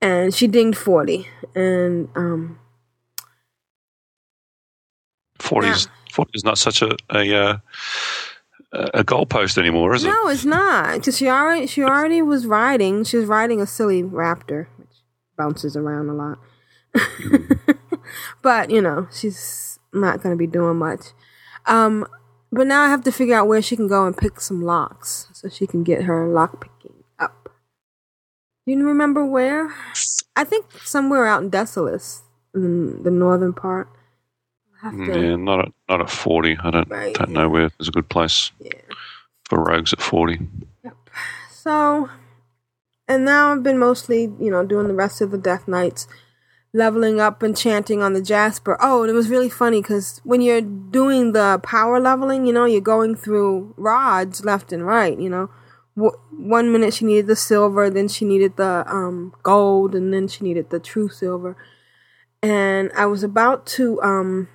[0.00, 2.60] And she dinged forty, and um,
[5.48, 7.58] 40's, 40's not such a, a, uh,
[8.72, 10.08] a goalpost anymore, is it?
[10.08, 13.04] no, it's not because she already she already was riding.
[13.04, 14.88] She was riding a silly raptor, which
[15.36, 16.38] bounces around a lot,
[18.42, 21.12] but you know, she's not going to be doing much.
[21.66, 22.06] Um,
[22.52, 25.28] but now I have to figure out where she can go and pick some locks
[25.32, 27.50] so she can get her lock picking up.
[28.66, 29.72] Do you remember where?
[30.36, 32.20] I think somewhere out in Desolace,
[32.54, 33.88] in the northern part.
[34.82, 36.56] Have to- Yeah, not at not at forty.
[36.62, 37.14] I don't Right.
[37.14, 38.72] don't know where there's a good place yeah.
[39.48, 40.38] for rogues at forty.
[41.50, 42.08] So,
[43.08, 46.06] and now I've been mostly, you know, doing the rest of the Death Knights,
[46.72, 48.76] leveling up and chanting on the Jasper.
[48.80, 52.64] Oh, and it was really funny because when you're doing the power leveling, you know,
[52.64, 55.50] you're going through rods left and right, you know.
[55.96, 60.28] W- one minute she needed the silver, then she needed the um, gold, and then
[60.28, 61.56] she needed the true silver.
[62.42, 64.48] And I was about to um,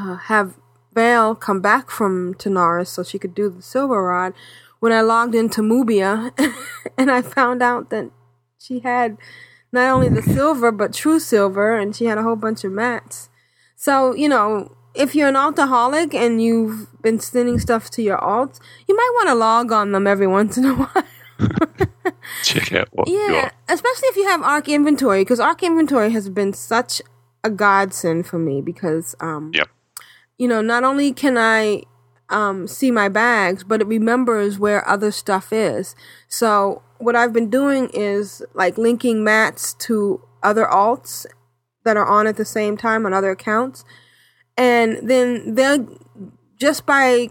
[0.00, 0.58] uh, have
[0.92, 4.32] Vale come back from Tanaris so she could do the silver rod
[4.80, 6.32] when I logged into Mubia
[6.98, 8.10] and I found out that
[8.58, 9.16] she had
[9.72, 13.28] not only the silver but true silver and she had a whole bunch of mats.
[13.76, 18.58] So, you know, if you're an alcoholic and you've been sending stuff to your alt,
[18.88, 21.04] you might want to log on them every once in a while.
[22.42, 26.52] Check out what Yeah, especially if you have Ark Inventory, because Ark Inventory has been
[26.52, 27.00] such
[27.44, 29.68] a godsend for me because, um, Yep.
[30.40, 31.82] You know, not only can I
[32.30, 35.94] um, see my bags, but it remembers where other stuff is.
[36.28, 41.26] So what I've been doing is like linking mats to other alts
[41.84, 43.84] that are on at the same time on other accounts,
[44.56, 45.86] and then they'll
[46.56, 47.28] just by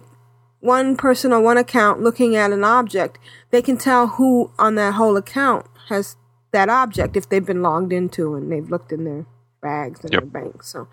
[0.59, 3.17] one person on one account looking at an object,
[3.49, 6.15] they can tell who on that whole account has
[6.51, 9.25] that object if they've been logged into and they've looked in their
[9.63, 10.21] bags and Yep.
[10.21, 10.71] their banks.
[10.71, 10.87] So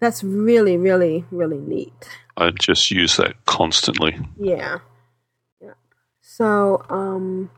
[0.00, 2.08] that's really, really, really neat.
[2.36, 4.18] I just use that constantly.
[4.38, 4.78] Yeah.
[5.60, 5.74] Yeah.
[6.20, 7.50] So, um,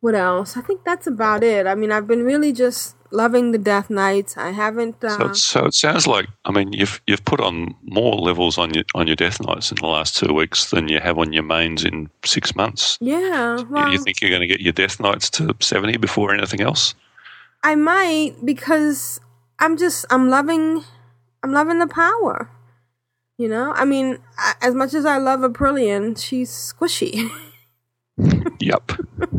[0.00, 0.56] what else?
[0.56, 1.66] I think that's about it.
[1.66, 4.36] I mean, I've been really just loving the Death Knights.
[4.36, 5.02] I haven't.
[5.04, 8.74] Uh, So, so it sounds like I mean you've you've put on more levels on
[8.74, 11.44] your on your death knights in the last two weeks than you have on your
[11.44, 12.98] mains in six months.
[13.00, 13.58] yeah.
[13.58, 16.60] You- Well, you think you're going to get your death knights to seventy before anything
[16.60, 16.94] else?
[17.62, 19.20] I might because
[19.60, 20.84] I'm just I'm loving
[21.46, 22.50] I'm loving the power.
[23.38, 27.30] You know, I mean, I, as much as I love Aprillian, she's squishy.
[28.58, 28.92] Yep.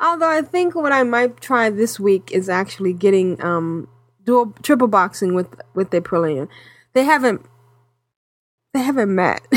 [0.00, 3.88] Although I think what I might try this week is actually getting um
[4.24, 6.46] dual triple boxing with with Aprillian.
[6.92, 7.44] They haven't
[8.72, 9.40] they haven't met.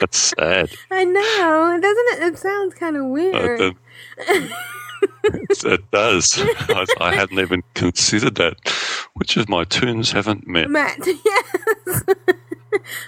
[0.00, 0.70] That's sad.
[0.90, 2.32] I know, doesn't it?
[2.32, 3.58] It sounds kind of Uh, weird.
[3.60, 3.74] the-
[5.64, 6.38] it does.
[6.38, 8.56] I, I hadn't even considered that.
[9.14, 10.70] Which of my tunes haven't met?
[10.70, 12.02] Met, yes.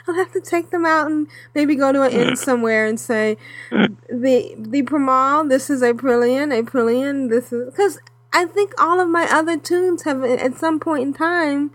[0.06, 3.36] I'll have to take them out and maybe go to an inn somewhere and say,
[3.70, 7.98] the the Primall, this is Aprillian, Aprillian, this is because
[8.32, 11.72] I think all of my other tunes have at some point in time,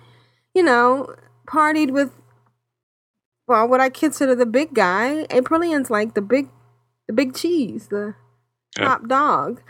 [0.53, 1.15] you know,
[1.47, 2.11] partied with
[3.47, 5.25] well, what I consider the big guy.
[5.29, 6.47] Aprillian's like the big,
[7.07, 8.15] the big cheese, the
[8.77, 8.85] Yeah.
[8.85, 9.61] top dog.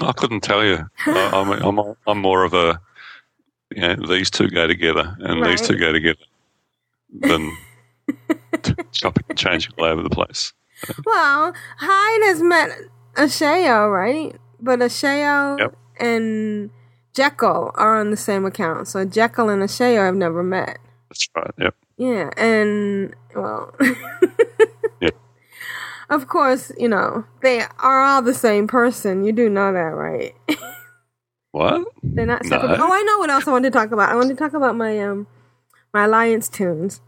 [0.00, 0.88] I couldn't tell you.
[1.06, 2.80] I, I'm, I'm, I'm more of a,
[3.74, 6.18] you know, these two go together and these two go together
[7.20, 7.50] than
[8.92, 10.52] chopping and changing all over the place.
[11.04, 12.70] Well, Hyde has met
[13.14, 14.36] Asheo, right?
[14.60, 15.76] But Asheo Yep.
[15.98, 16.70] and
[17.14, 18.88] Jekyll are on the same account.
[18.88, 20.78] So Jekyll and Asheo have never met.
[21.08, 21.50] That's right.
[21.58, 21.74] Yep.
[21.98, 23.74] Yeah, and well.
[26.10, 29.24] of course, you know they are all the same person.
[29.24, 30.34] You do know that, right?
[31.52, 31.86] What?
[32.02, 32.78] They're not separate.
[32.78, 32.86] No.
[32.88, 34.10] Oh, I know what else I wanted to talk about.
[34.10, 35.26] I wanted to talk about my um
[35.94, 37.00] my alliance tunes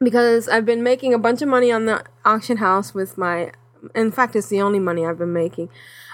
[0.00, 3.52] because I've been making a bunch of money on the auction house with my.
[3.94, 5.68] In fact, it's the only money I've been making.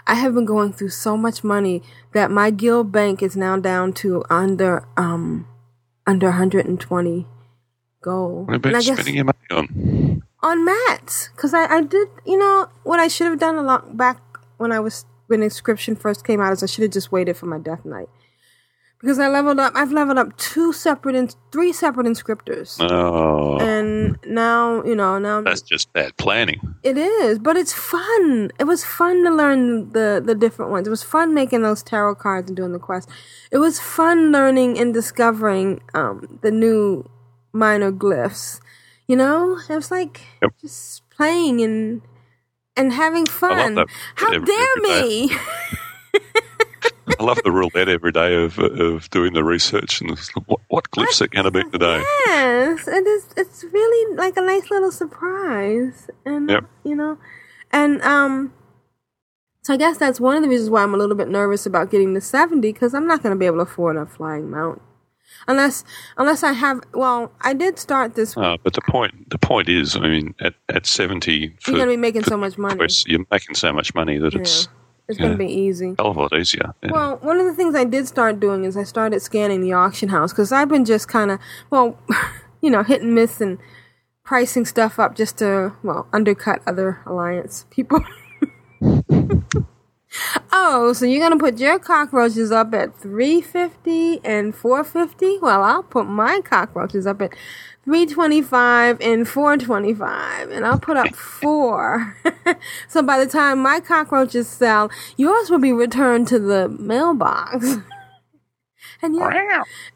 [0.07, 1.83] I have been going through so much money
[2.15, 5.47] that my guild bank is now down to under um
[6.07, 7.27] under 120
[8.01, 8.49] gold.
[8.49, 9.98] What you And I been guess- spending your money on?
[10.43, 11.31] On mats.
[11.35, 14.21] Because I, I did you know what I should have done a lot back
[14.59, 17.47] when I was when inscription first came out is I should have just waited for
[17.47, 18.09] my death knight
[19.01, 22.77] because I leveled up I've leveled up two separate and three separate inscriptors.
[22.81, 26.75] Oh, and now you know now that's just bad planning.
[26.83, 28.51] it is but it's fun.
[28.59, 30.87] It was fun to learn the the different ones.
[30.87, 33.09] It was fun making those tarot cards and doing the quest.
[33.51, 37.09] It was fun learning and discovering um the new
[37.53, 38.61] minor glyphs
[39.09, 40.53] you know it was like Yep.
[40.61, 42.03] just playing and
[42.77, 44.91] and having fun how every- dare every
[45.27, 45.31] me
[47.21, 50.17] I love the roulette every day of of doing the research and
[50.47, 52.03] what what glyphs are going to be today.
[52.27, 53.27] Yes, it is.
[53.37, 56.65] It's really like a nice little surprise, and Yep.
[56.85, 57.19] you know,
[57.73, 58.53] and um,
[59.63, 61.91] So I guess that's one of the reasons why I'm a little bit nervous about
[61.91, 64.81] getting the 70 because I'm not going to be able to afford a flying mount.
[65.47, 65.85] Unless,
[66.17, 68.37] unless I have, well, I did start this.
[68.37, 71.89] Uh, but the point, the point is, I mean, at, at seventy, for, You're going
[71.89, 72.87] to be making so much money.
[73.07, 74.73] You're making so much money that it's Yeah.
[75.09, 75.39] It's going yeah.
[75.39, 75.95] to be easy.
[75.99, 76.75] a hell of a lot easier.
[76.83, 76.93] Yeah.
[76.93, 80.11] Well, one of the things I did start doing is I started scanning the auction
[80.11, 81.99] house because I've been just kind of, well,
[82.61, 83.59] you know, hit and miss and
[84.23, 88.05] pricing stuff up just to, well, undercut other alliance people.
[90.53, 95.39] oh, so you're gonna put your cockroaches up at 350 and 450?
[95.41, 97.35] Well, I'll put my cockroaches up at
[97.85, 102.17] 325 and 425 and I'll put up four.
[102.89, 107.77] so by the time my cockroaches sell, yours will be returned to the mailbox.
[109.01, 109.31] And you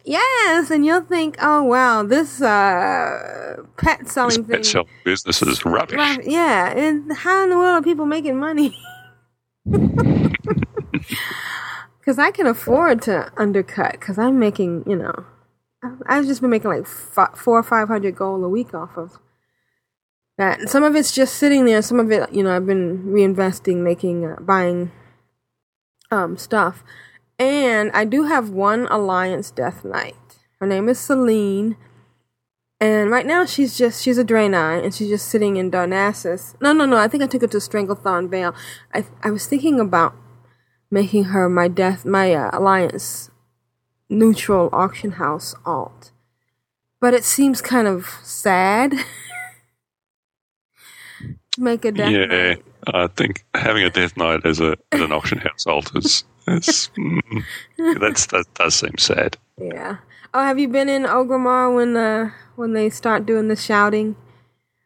[0.05, 4.57] yes, and you'll think, oh wow, this uh, pet this selling thing.
[4.59, 6.19] pet shop business is rubbish.
[6.25, 8.77] Yeah, and how in the world are people making money?
[12.03, 13.93] Because I can afford to undercut.
[13.93, 15.25] Because I'm making, you know,
[16.07, 19.21] I've just been making like fi- four or five hundred gold a week off of
[20.37, 20.59] that.
[20.61, 21.81] And some of it's just sitting there.
[21.81, 24.91] Some of it, you know, I've been reinvesting, making, uh, buying,
[26.11, 26.83] um, stuff.
[27.39, 30.17] And I do have one Alliance Death Knight.
[30.59, 31.77] Her name is Celine.
[32.83, 36.57] And right now she's just she's a Draenei and she's just sitting in Darnassus.
[36.61, 36.97] No, no, no.
[36.97, 38.57] I think I took her to Stranglethorn Vale.
[38.93, 40.17] I I was thinking about
[40.91, 43.31] making her my death my uh, alliance
[44.09, 46.11] neutral auction house alt,
[47.01, 48.91] but it seems kind of sad.
[51.53, 52.11] to Make a death.
[52.11, 52.65] yeah, Knight.
[52.93, 56.91] I think having a death knight as a as an auction house alt is, is
[56.99, 57.45] mm,
[58.01, 59.37] that's that does seem sad.
[59.57, 59.99] Yeah.
[60.35, 62.31] Oh, have you been in Orgrimmar when uh
[62.63, 64.15] when they start doing the shouting?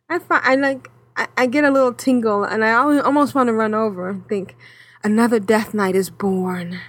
[0.08, 3.48] I find I like I, I get a little tingle and I always, almost want
[3.48, 4.56] to run over and think
[5.04, 6.80] another Death Knight is born.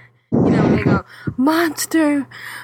[0.45, 1.04] You know, when they go,
[1.36, 2.19] monster,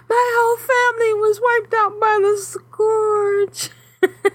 [0.10, 3.70] my whole family was wiped out by the scourge.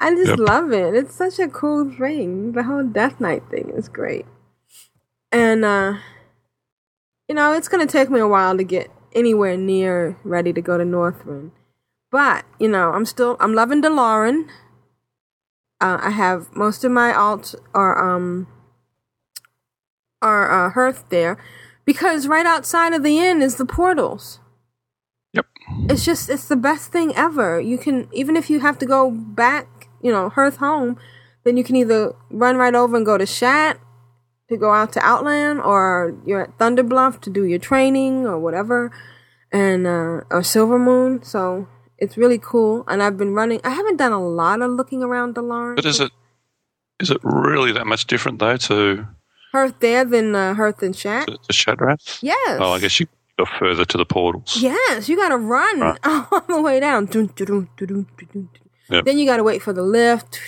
[0.00, 0.38] I just Yep.
[0.38, 0.94] love it.
[0.94, 2.52] It's such a cool thing.
[2.52, 4.24] The whole Death Knight thing is great.
[5.32, 5.94] And uh
[7.28, 10.76] you know, it's gonna take me a while to get anywhere near ready to go
[10.78, 11.50] to Northrend.
[12.14, 14.46] But, you know, I'm still I'm loving Dalaran.
[15.80, 18.46] Uh, I have most of my alts are um
[20.22, 21.42] are uh, Hearth there
[21.84, 24.38] because right outside of the inn is the portals.
[25.32, 25.46] Yep.
[25.90, 27.60] It's just it's the best thing ever.
[27.60, 30.96] You can even if you have to go back, you know, Hearth home,
[31.42, 33.80] then you can either run right over and go to Shat
[34.48, 38.92] to go out to Outland, or you're at Thunderbluff to do your training or whatever,
[39.50, 41.20] and uh, or Silver Moon.
[41.24, 41.66] So
[41.98, 42.84] it's really cool.
[42.88, 43.60] And I've been running.
[43.64, 45.76] I haven't done a lot of looking around Dalaran.
[45.76, 46.10] But is it
[47.00, 49.06] is it really that much different though to
[49.52, 51.26] Hearth there than uh, Hearth and Shat?
[51.28, 52.18] to, to Shattrath?
[52.22, 52.58] Yes.
[52.60, 53.06] Oh, I guess you
[53.38, 54.56] go further to the portals.
[54.60, 55.98] Yes, you gotta run Right.
[56.04, 57.08] all the way down.
[58.90, 59.04] Yep.
[59.04, 60.40] Then you gotta wait for the lift.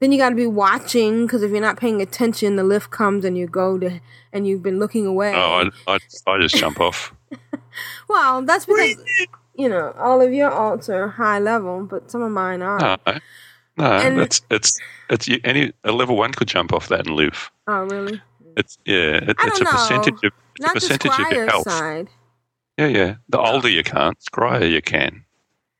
[0.00, 3.38] Then you gotta be watching because if you're not paying attention, the lift comes and
[3.38, 4.00] you go to
[4.32, 5.32] and you've been looking away.
[5.34, 7.12] Oh, I, I, I just jump off.
[8.08, 8.96] well, that's because
[9.54, 12.78] you know all of your alts are high level, but some of mine are.
[12.78, 12.96] No,
[13.78, 14.78] no, And- it's it's
[15.10, 17.50] it's you- any a level one could jump off that and live.
[17.66, 18.20] Oh, really?
[18.56, 21.70] It's yeah, it, it's don't a percentage of it's Not a percentage of your health.
[21.70, 22.08] side.
[22.78, 23.14] Yeah, yeah.
[23.28, 25.24] The Aldor you can't, Scryer you can.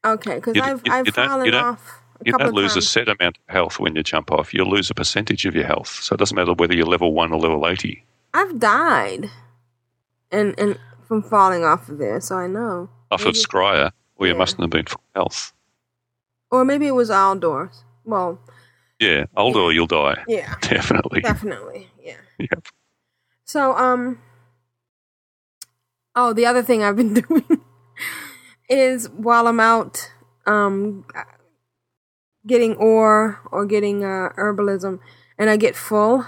[0.05, 2.77] Okay, because I've you- I've you fallen you don't- off a You don't of lose
[2.77, 4.55] a set amount of health when you jump off.
[4.55, 5.89] You lose a percentage of your health.
[6.03, 8.05] So it doesn't matter whether you're level one or level eighty.
[8.35, 9.31] I've died,
[10.31, 12.89] and and from falling off of there, so I know.
[13.11, 14.39] Off of Maybe- Scryer, well, you Yeah.
[14.39, 15.53] mustn't have been full health.
[16.51, 17.85] Or maybe it was Aldor's.
[18.05, 18.41] Well,
[19.01, 20.25] Yeah, Aldor or you'll die.
[20.29, 21.21] yeah, Definitely.
[21.21, 22.17] definitely, yeah.
[22.39, 22.67] Yep.
[23.45, 24.21] So, um,
[26.15, 27.45] oh, the other thing I've been doing
[28.69, 30.11] is while I'm out,
[30.47, 31.05] um,
[32.47, 34.99] getting ore or getting uh, herbalism,
[35.39, 36.25] and I get full,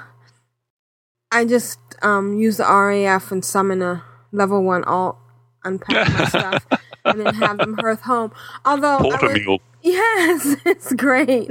[1.31, 4.03] I just um use the RAF and summon a
[4.33, 5.17] level one alt,
[5.65, 6.67] unpack my stuff,
[7.05, 8.33] and then have them hearth home.
[8.65, 8.99] Although
[9.83, 11.51] Yes, it's great.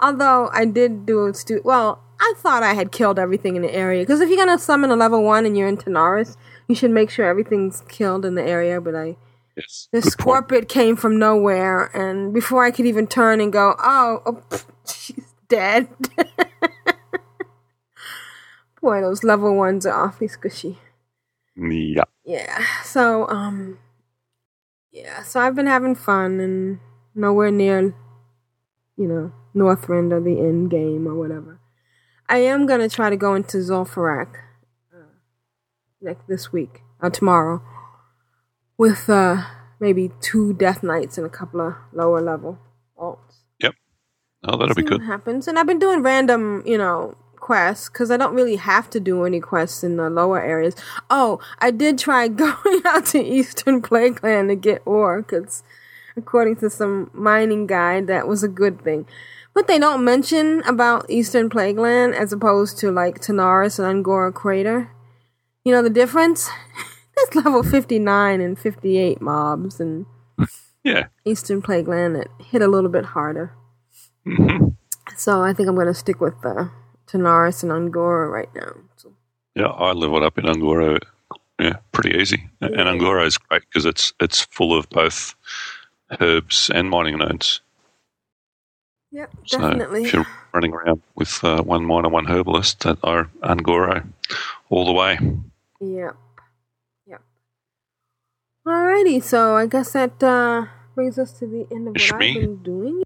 [0.00, 3.74] Although I did do a stu- well, I thought I had killed everything in the
[3.74, 6.36] area because if you're gonna summon a level one and you're in Tanaris,
[6.68, 8.80] you should make sure everything's killed in the area.
[8.80, 9.16] But I
[9.56, 9.88] Yes.
[9.92, 10.22] this good point.
[10.44, 14.64] scorpion came from nowhere, and before I could even turn and go, oh, oh pff,
[14.86, 15.88] she's dead.
[18.82, 20.76] Boy, those level ones are awfully squishy.
[21.56, 22.04] Yeah.
[22.24, 22.64] Yeah.
[22.84, 23.78] So, um,
[24.90, 25.22] yeah.
[25.22, 26.80] So I've been having fun and
[27.14, 27.94] nowhere near,
[28.96, 31.60] you know, Northrend or the end game or whatever.
[32.28, 34.34] I am gonna try to go into Zul'Farrak
[34.92, 35.12] uh,
[36.00, 37.62] like this week or tomorrow
[38.78, 39.42] with uh,
[39.78, 42.58] maybe two Death Knights and a couple of lower level
[42.98, 43.42] alts.
[43.60, 43.74] Yep.
[44.44, 45.02] Oh, that'll be good.
[45.02, 45.46] Happens?
[45.46, 49.24] And I've been doing random, you know, quests because I don't really have to do
[49.24, 50.74] any quests in the lower areas.
[51.10, 55.62] Oh, I did try going out to Eastern Plagueland to get ore because,
[56.16, 59.06] according to some mining guide, that was a good thing.
[59.52, 64.90] But they don't mention about Eastern Plagueland as opposed to like Tanaris and Un'Goro Crater.
[65.64, 66.48] You know the difference?
[67.16, 70.06] That's level 59 and 58 mobs, and
[70.82, 71.08] Yeah.
[71.26, 73.52] Eastern Plagueland it hit a little bit harder.
[74.24, 74.68] hmm
[75.16, 76.70] So I think I'm going to stick with the
[77.06, 78.72] Tanaris and Un'Goro right now.
[78.96, 79.12] So,
[79.54, 80.98] Yeah, I leveled up in Un'Goro.
[81.60, 82.48] Yeah, pretty easy.
[82.60, 85.34] And Un'Goro is great because it's it's full of both
[86.20, 87.60] herbs and mining nodes.
[89.12, 90.04] yep, So definitely.
[90.04, 94.06] if you're running around with uh, one miner, one herbalist, that are Un'Goro
[94.70, 95.18] all the way.
[95.80, 96.16] Yep.
[97.06, 97.22] Yep.
[98.66, 102.62] Alrighty, so I guess that uh, brings us to the end of what I've been
[102.62, 103.02] doing.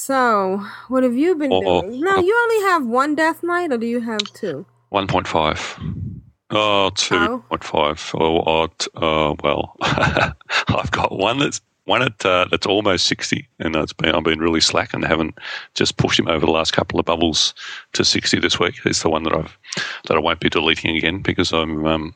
[0.00, 2.00] So, what have you been doing?
[2.00, 4.64] Now, you only have one Death Knight, or do you have two?
[4.92, 6.20] 1.5.
[6.50, 8.14] Oh, 2.5.
[8.14, 13.74] Oh, oh, oh, well, I've got one that's one at uh, that's almost 60, and
[13.74, 15.36] it's been I've been really slack and haven't
[15.74, 17.52] just pushed him over the last couple of bubbles
[17.94, 18.76] to 60 this week.
[18.84, 19.58] It's the one that I've
[20.06, 22.14] that I won't be deleting again because I'm um,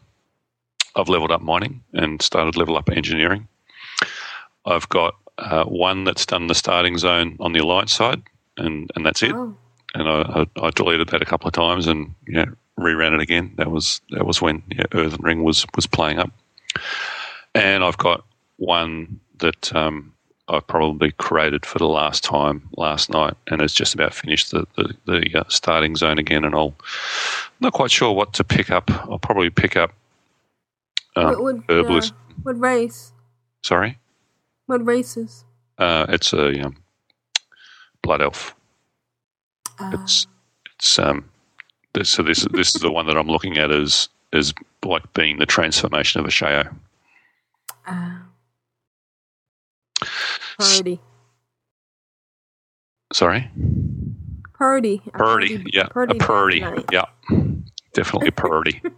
[0.94, 3.48] I've leveled up mining and started level up engineering.
[4.66, 8.22] I've got uh, one that's done the starting zone on the alliance side,
[8.56, 9.56] and and that's it Oh,
[9.94, 12.46] and I, I, I deleted that a couple of times and yeah,
[12.78, 13.52] reran it again.
[13.56, 16.30] That was that was when yeah, Earthen Ring was was playing up,
[17.54, 18.24] and I've got
[18.56, 20.12] one that um,
[20.48, 24.66] I've probably created for the last time last night, and it's just about finished the
[24.76, 26.44] the, the uh, starting zone again.
[26.44, 26.74] And I'll
[27.60, 28.90] not quite sure what to pick up.
[28.90, 29.92] I'll probably pick up
[31.16, 32.08] um, what, what, uh,
[32.42, 33.12] what race?
[33.62, 33.98] Sorry,
[34.66, 35.44] What races?
[35.78, 36.76] uh, it's a um,
[38.02, 38.54] blood elf.
[39.78, 40.26] Uh, It's
[40.76, 41.28] it's um
[41.94, 44.52] this, so this this is the one that I'm looking at as as
[44.84, 46.74] like being the transformation of a Shayo.
[47.86, 48.18] uh,
[50.58, 51.00] Purdy.
[53.12, 53.50] Sorry,
[54.54, 55.02] Purdy.
[55.12, 55.64] Purdy.
[55.72, 56.64] Yeah, Purdy a Purdy.
[56.92, 57.04] Yeah,
[57.92, 58.80] definitely a Purdy.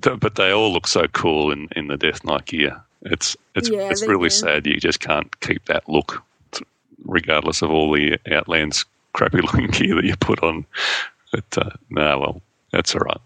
[0.02, 2.80] but they all look so cool in, in the Death Knight gear.
[3.06, 4.34] It's it's Yeah, it's really do.
[4.34, 4.66] sad.
[4.66, 6.22] You just can't keep that look,
[7.04, 10.66] regardless of all the Outlands crappy looking gear that you put on.
[11.32, 12.42] But uh, nah, well,
[12.72, 13.20] that's all right.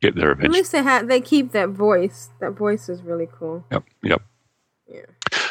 [0.00, 0.58] Get there eventually.
[0.58, 2.30] At least they have they keep that voice.
[2.40, 3.64] That voice is really cool.
[3.72, 4.22] Yep, yep.
[4.86, 5.00] Yeah.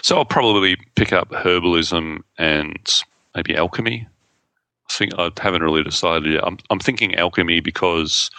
[0.02, 3.04] So I'll probably pick up herbalism and
[3.36, 4.08] maybe alchemy.
[4.90, 6.44] I think I haven't really decided yet.
[6.46, 8.30] I'm, I'm thinking alchemy because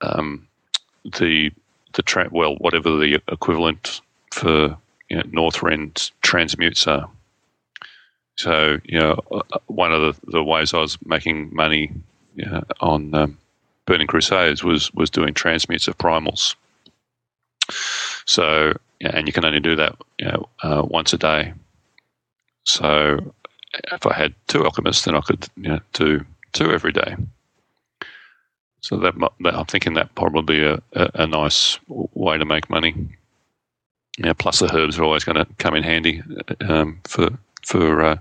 [0.00, 0.48] um,
[1.18, 1.52] the
[1.92, 4.00] the tra- well, whatever the equivalent
[4.36, 4.76] for
[5.08, 6.86] you know, Northrend transmutes.
[8.36, 11.92] So you know, uh, one of the, the ways I was making money
[12.34, 13.38] you know, on um,
[13.86, 16.54] Burning Crusades was was doing transmutes of primals.
[18.26, 21.54] So and you can only do that you know, uh, once a day.
[22.64, 23.32] So
[23.92, 27.16] if I had two alchemists, then I could you know, do two every day.
[28.80, 32.94] So that, that I'm thinking that probably a, a, a nice way to make money.
[34.18, 36.22] Yeah, plus the herbs are always going to come in handy
[36.60, 37.28] um, for
[37.62, 38.16] for uh,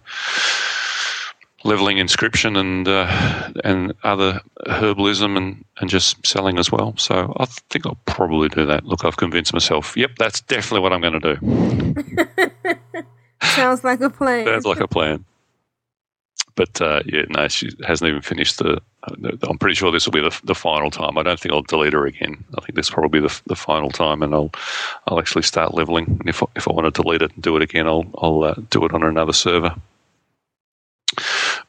[1.63, 6.95] leveling inscription and uh, and other herbalism and, and just selling as well.
[6.97, 8.85] So I think I'll probably do that.
[8.85, 9.95] Look, I've convinced myself.
[9.97, 12.75] Yep, that's definitely what I'm going to do.
[13.43, 14.45] Sounds like a plan.
[14.45, 15.25] Sounds like a plan.
[16.55, 18.81] But uh, yeah, no, she hasn't even finished the.
[19.43, 21.17] I'm pretty sure this will be the, the final time.
[21.17, 22.43] I don't think I'll delete her again.
[22.57, 24.51] I think this will probably be the, the final time, and I'll
[25.07, 26.05] I'll actually start leveling.
[26.19, 28.55] And if if I want to delete it and do it again, I'll I'll uh,
[28.69, 29.75] do it on another server.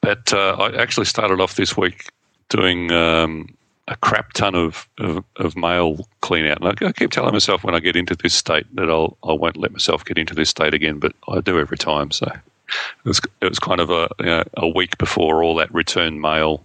[0.01, 2.11] But uh, I actually started off this week
[2.49, 3.57] doing um,
[3.89, 6.61] a crap ton of, of, of mail clean out.
[6.63, 9.33] And I, I keep telling myself when I get into this state that I'll I
[9.33, 12.11] won't let myself get into this state again, but I do every time.
[12.11, 12.31] So
[12.69, 16.21] it was it was kind of a you know, a week before all that return
[16.21, 16.65] mail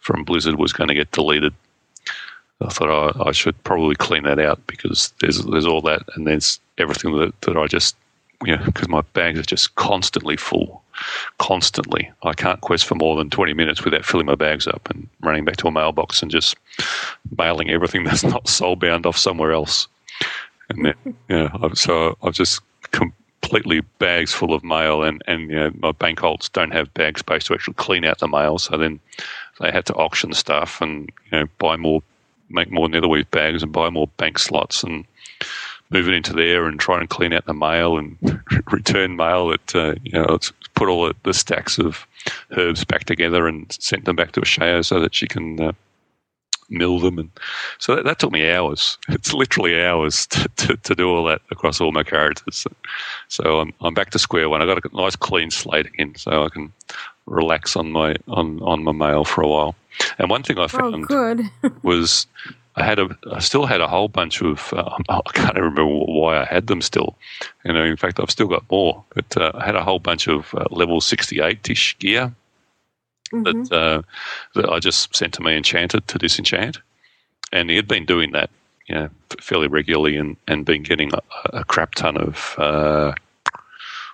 [0.00, 1.54] from Blizzard was going to get deleted.
[2.62, 6.26] I thought I, I should probably clean that out because there's there's all that and
[6.26, 7.96] there's everything that, that I just
[8.44, 10.82] you know because my bags are just constantly full,
[11.38, 12.10] constantly.
[12.22, 15.44] I can't quest for more than twenty minutes without filling my bags up and running
[15.44, 16.56] back to a mailbox and just
[17.38, 19.88] mailing everything that's not soul bound off somewhere else.
[20.68, 22.60] And then, yeah, so I've just
[23.42, 27.18] completely bags full of mail, and and you know my bank holds don't have bag
[27.18, 28.58] space to actually clean out the mail.
[28.58, 29.00] So then
[29.60, 32.02] they had to auction stuff and you know buy more,
[32.48, 35.04] make more netherweave bags and buy more bank slots and
[35.90, 38.16] move it into there and try and clean out the mail and
[38.72, 42.06] return mail that uh, you know it's put all the, the, stacks of
[42.56, 45.72] herbs back together and sent them back to Asheo so that she can uh,
[46.70, 47.18] mill them.
[47.18, 47.30] And
[47.78, 48.96] so that, that, took me hours.
[49.08, 52.56] It's literally hours to, to, to, do all that across all my characters.
[52.56, 52.70] So,
[53.28, 54.62] so I'm, I'm back to square one.
[54.62, 56.72] I got a nice clean slate again so I can
[57.26, 59.74] relax on my on, on my mail for a while.
[60.18, 62.26] And one thing I oh, found oh, was
[62.76, 66.40] I had a, I still had a whole bunch of, uh, I can't remember why
[66.40, 67.16] I had them still.
[67.64, 70.28] You know, in fact, I've still got more, but uh, I had a whole bunch
[70.28, 72.32] of uh, level 68 ish gear
[73.32, 73.62] mm-hmm.
[73.64, 74.02] that, uh,
[74.54, 76.78] that I just sent to my enchanted to disenchant.
[77.52, 78.50] And he had been doing that,
[78.86, 79.08] you know,
[79.40, 81.20] fairly regularly and, and been getting a,
[81.58, 83.12] a crap ton of, uh,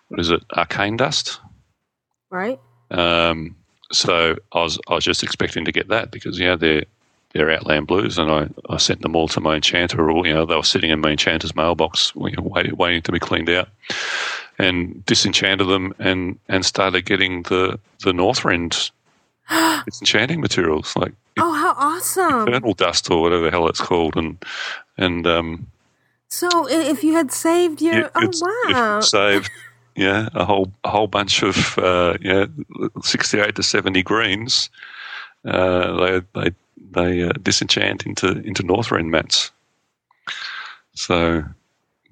[0.09, 1.41] what is it, arcane dust?
[2.31, 2.59] Right.
[2.91, 3.57] Um,
[3.93, 6.85] so I was I was just expecting to get that because yeah they're
[7.33, 10.11] their Outland Blues, and I, I sent them all to my enchanter.
[10.11, 13.51] Or you know, they were sitting in my enchanter's mailbox, waiting, waiting to be cleaned
[13.51, 13.69] out,
[14.59, 18.91] and disenchanted them, and and started getting the the Northrend
[19.85, 24.43] disenchanting materials like oh how awesome infernal dust or whatever the hell it's called, and
[24.97, 25.67] and um.
[26.29, 28.31] So if you had saved your oh
[28.75, 29.49] wow saved
[29.97, 32.47] yeah a whole a whole bunch of uh, yeah
[33.03, 34.71] sixty eight to seventy greens.
[35.45, 36.51] Uh, they they
[36.91, 39.53] they uh, disenchant into into Northrend mats.
[40.95, 41.45] So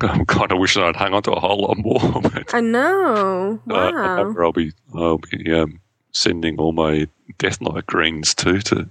[0.00, 2.44] I'm kind of wish I'd hung on to a whole lot more.
[2.52, 3.60] I know.
[3.66, 4.30] Wow.
[4.30, 5.80] Uh, I'll be I'll be um,
[6.14, 7.06] sending all my
[7.38, 8.88] Death Knight greens too to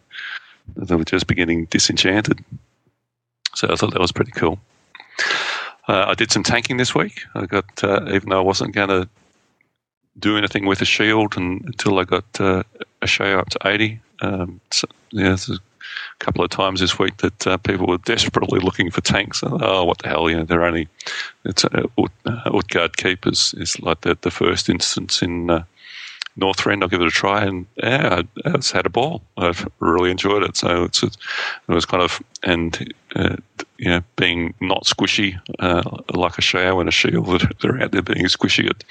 [0.76, 2.44] they were just beginning disenchanted.
[3.56, 4.60] So I thought that was pretty cool.
[5.88, 7.22] Uh, I did some tanking this week.
[7.36, 9.10] I got uh, even though I wasn't going to
[10.20, 12.64] do anything with a shield and, until I got uh,
[13.06, 14.00] show up to eighty.
[14.22, 18.90] Um, so, yeah, a couple of times this week that uh, people were desperately looking
[18.90, 19.44] for tanks.
[19.44, 20.30] Oh, what the hell?
[20.30, 20.88] You know, they're only
[21.44, 21.88] it's uh,
[22.46, 23.54] Utgard keepers.
[23.58, 25.64] is like the, the first instance in uh,
[26.40, 26.82] Northrend.
[26.82, 29.22] I'll give it a try, and yeah, I, I had a ball.
[29.38, 30.58] I've really enjoyed it.
[30.58, 31.18] So it's it
[31.68, 33.36] was kind of and uh,
[33.78, 37.92] you know being not squishy uh, like a shower and a shield that they're out
[37.92, 38.70] there being squishy.
[38.70, 38.84] It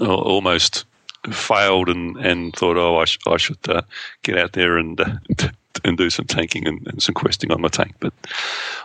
[0.00, 0.84] almost
[1.30, 3.82] failed and, and thought, oh, I, sh- I should uh,
[4.22, 5.16] get out there and uh,
[5.84, 7.94] and do some tanking and, and, some questing on my tank.
[8.00, 8.12] But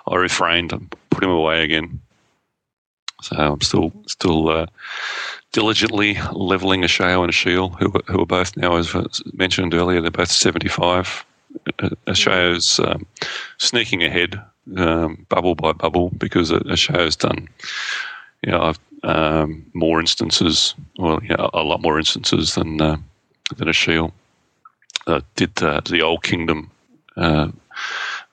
[0.08, 2.02] I refrained and put him away again.
[3.22, 4.68] So I'm still still uh,
[5.52, 8.94] diligently leveling a Shale and a Shield, who who are both now, as
[9.34, 11.26] mentioned earlier, they're both 75.
[12.06, 13.06] Asheo's um,
[13.58, 14.40] sneaking ahead,
[14.76, 17.48] um, bubble by bubble, because Asheo's done,
[18.44, 22.98] you know, um, more instances, well, you know, a lot more instances than uh,
[23.56, 24.12] than a Shield.
[25.08, 26.70] Uh, did uh, the Old Kingdom
[27.16, 27.50] uh,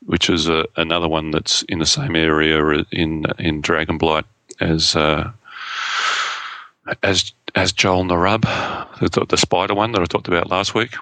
[0.07, 4.25] which is a, another one that's in the same area in in Dragonblight
[4.61, 5.31] as uh,
[7.03, 8.43] as as Jol Narub,
[8.99, 10.95] the, the, spider one that I talked about last week,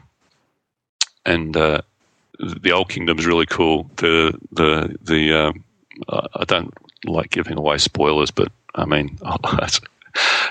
[1.24, 1.80] and uh,
[2.38, 3.90] the Old Kingdom is really cool.
[3.96, 5.64] The the the um,
[6.09, 6.72] I don't
[7.05, 9.18] like giving away spoilers, but I mean
[9.62, 9.80] it's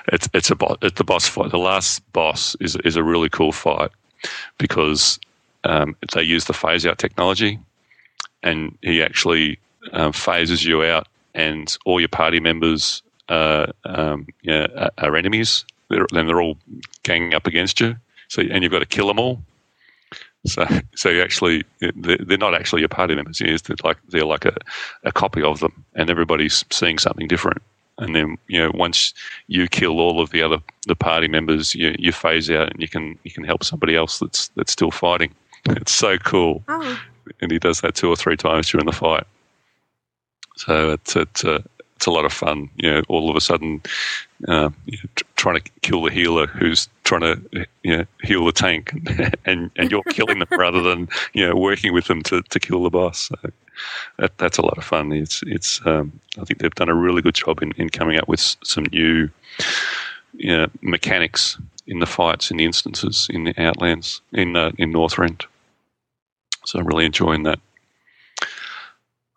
[0.07, 1.51] it's, it's a it's the boss fight.
[1.51, 3.91] The last boss is is a really cool fight
[4.57, 5.19] because
[5.63, 7.59] um, they use the phase out technology,
[8.43, 9.59] and he actually
[9.93, 14.27] um, phases you out, and all your party members uh, um,
[14.97, 15.65] are enemies.
[15.89, 16.57] They're, then they're all
[17.03, 17.95] ganging up against you.
[18.27, 19.41] So and you've got to kill them all.
[20.45, 20.65] So,
[20.95, 23.39] so you actually, they're not actually your party members.
[23.39, 24.55] They're like they're like a,
[25.03, 27.61] a copy of them, and everybody's seeing something different.
[27.97, 29.13] And then you know, once
[29.47, 30.57] you kill all of the other
[30.87, 34.19] the party members, you, you phase out, and you can you can help somebody else
[34.19, 35.33] that's that's still fighting.
[35.69, 36.63] It's so cool.
[36.67, 36.99] Oh.
[37.39, 39.27] And he does that two or three times during the fight.
[40.57, 41.63] So it's it's a,
[41.95, 42.69] it's a lot of fun.
[42.77, 43.81] You know, all of a sudden,
[44.47, 48.51] uh, you know, trying to kill the healer who's trying to you know, heal the
[48.51, 48.93] tank,
[49.45, 52.83] and and you're killing them rather than you know working with them to, to kill
[52.83, 53.29] the boss.
[53.29, 53.51] So
[54.17, 55.11] that, that's a lot of fun.
[55.11, 58.27] It's it's um, I think they've done a really good job in, in coming up
[58.27, 59.29] with some new
[60.33, 64.93] you know, mechanics in the fights in the instances in the Outlands in uh, in
[64.93, 65.45] Northrend.
[66.65, 67.59] So I'm really enjoying that.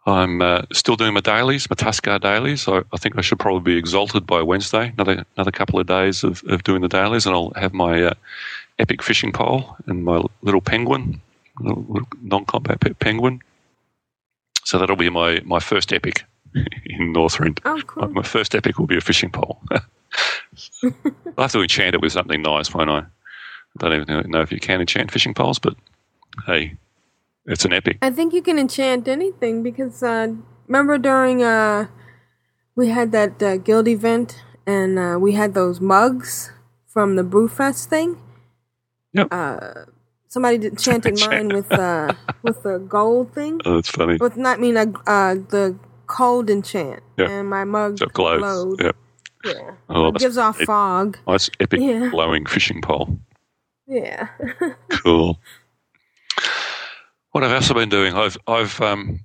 [0.06, 2.68] I'm uh, still doing my dailies, my Tuskarr dailies.
[2.68, 4.92] I, I, think I should probably be exalted by Wednesday.
[4.98, 8.14] Another another couple of days of, of doing the dailies, and I'll have my uh,
[8.78, 11.20] epic fishing pole and my little penguin,
[11.60, 13.40] little, little non-combat penguin.
[14.64, 16.24] So that'll be my, my first epic
[16.54, 17.60] in Northrend.
[17.64, 18.08] Oh, cool.
[18.08, 19.60] My first epic will be a fishing pole.
[19.70, 20.92] I'll
[21.38, 22.98] have to enchant it with something nice, won't I?
[22.98, 23.06] I
[23.78, 25.74] don't even know if you can enchant fishing poles, but
[26.46, 26.76] hey,
[27.46, 27.98] it's an epic.
[28.02, 30.28] I think you can enchant anything because uh,
[30.66, 31.86] remember during uh,
[32.76, 36.50] we had that uh, guild event and uh, we had those mugs
[36.86, 38.18] from the Brewfest thing.
[39.12, 39.28] Yep.
[39.30, 39.58] Uh,
[40.28, 43.60] somebody did enchanted mine with uh, with the gold thing.
[43.64, 44.16] Oh, that's funny.
[44.20, 47.30] With not mean uh, uh, the cold enchant, Yeah.
[47.30, 48.40] and my mug So glows.
[48.40, 48.82] glowed.
[48.82, 48.96] Yep.
[49.44, 51.18] Yeah, Oh, it gives off fog.
[51.28, 52.08] Nice epic Yeah.
[52.10, 53.18] glowing fishing pole.
[53.86, 54.28] Yeah.
[54.90, 55.38] Cool.
[57.34, 59.18] What I've also been doing, I've I've um,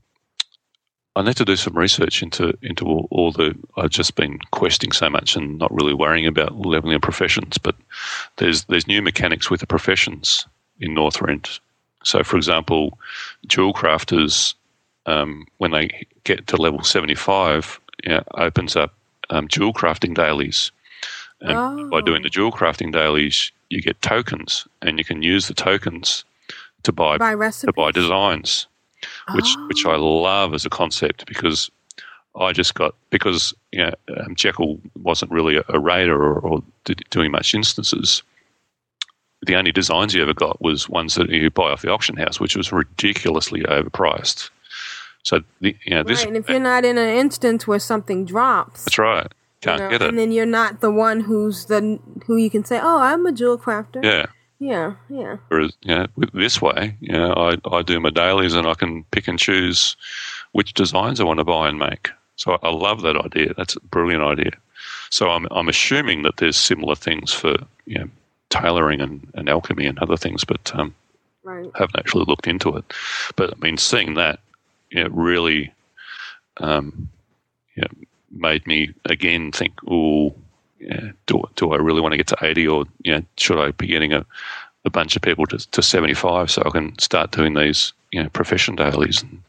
[1.16, 3.56] I need to do some research into into all, all the.
[3.78, 7.60] I've just been questing so much and not really worrying about leveling of professions.
[7.60, 7.76] But
[8.38, 10.48] there's there's new mechanics with the professions
[10.80, 11.60] in Northrend.
[12.04, 12.98] So, for example,
[13.46, 14.56] jewel crafters,
[15.06, 18.96] um, when they get to level seventy five, yeah, opens up
[19.30, 20.72] um, jewel crafting dailies.
[21.42, 25.54] And by doing the jewel crafting dailies, you get tokens, and you can use the
[25.54, 26.26] tokens
[26.84, 28.68] to buy Buy to buy designs,
[29.34, 31.70] which which I love as a concept because
[32.40, 36.64] I just got because you know, um, Jekyll wasn't really a, a raider or, or
[36.86, 38.24] did, doing much instances.
[39.46, 42.40] The only designs you ever got was ones that you buy off the auction house,
[42.40, 44.50] which was ridiculously overpriced.
[45.24, 48.26] So the, you know this right, and if you're not in an instance where something
[48.26, 49.28] drops, that's right,
[49.62, 50.10] can't know, get it.
[50.10, 53.32] and then you're not the one who's the who you can say, "Oh, I'm a
[53.32, 54.28] jewel crafter." yeah.
[54.60, 55.38] Yeah, yeah.
[55.50, 59.04] Whereas, you know, this way, you know, I, I do my dailies and I can
[59.12, 59.96] pick and choose
[60.52, 62.10] which designs I want to buy and make.
[62.36, 63.54] So I love that idea.
[63.58, 64.52] That's a brilliant idea.
[65.10, 67.56] So I'm I'm assuming that there's similar things for
[67.86, 68.10] you know
[68.50, 70.94] tailoring and, and alchemy and other things, but um,
[71.44, 71.70] Right.
[71.76, 72.86] haven't actually looked into it.
[73.36, 74.40] But I mean, seeing that,
[74.92, 75.74] you know, really,
[76.58, 77.10] um,
[77.76, 77.88] you know,
[78.32, 80.36] made me again think, oh,
[80.80, 83.72] yeah, do do I really want to get to eighty, or you know, should I
[83.72, 84.26] be getting a,
[84.86, 88.24] a bunch of people to, to seventy five so I can start doing these, you
[88.24, 89.44] know, profession dailies and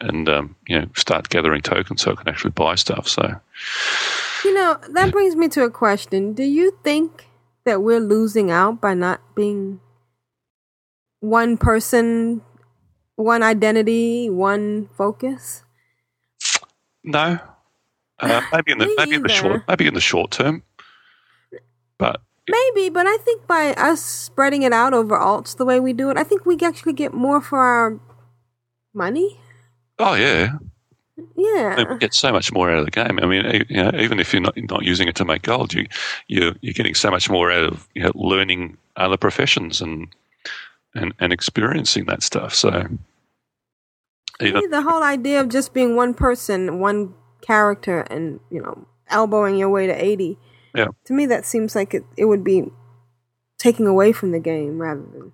[0.00, 3.06] and um, you know, start gathering tokens so I can actually buy stuff.
[3.08, 3.40] So
[4.44, 6.32] You know, that brings me to a question.
[6.32, 7.26] Do you think
[7.64, 9.80] that we're losing out by not being
[11.20, 12.40] one person,
[13.16, 15.64] one identity, one focus?
[17.04, 17.38] no,
[18.22, 19.42] uh, maybe in the Me maybe in the either.
[19.42, 20.62] short maybe in the short term,
[21.98, 25.92] but Maybe, but I think by us spreading it out over alts the way we
[25.92, 28.00] do it, I think we actually get more for our
[28.92, 29.38] money.
[30.00, 30.54] oh yeah,
[31.36, 31.76] Yeah.
[31.78, 33.20] and we get so much more out of the game.
[33.22, 35.72] I mean, e- you know, even if you're not not using it to make gold,
[35.74, 35.86] you
[36.26, 40.08] you you're getting so much more out of you know, learning other professions and
[40.94, 42.52] and and experiencing that stuff.
[42.52, 48.60] So To even the whole idea of just being one person, one character, and you
[48.62, 50.38] know, elbowing your way to eighty.
[50.74, 50.88] Yeah.
[51.06, 52.04] To me, that seems like it.
[52.16, 52.70] It would be
[53.58, 55.32] taking away from the game rather than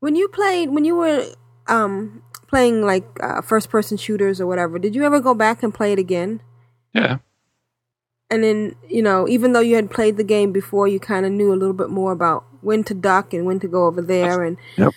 [0.00, 1.26] when you played when you were
[1.66, 4.78] um playing like uh, first person shooters or whatever.
[4.78, 6.40] Did you ever go back and play it again?
[6.94, 7.18] yeah,
[8.30, 11.32] And then you know, even though you had played the game before, you kind of
[11.32, 14.42] knew a little bit more about when to duck and when to go over there
[14.44, 14.92] and Yep.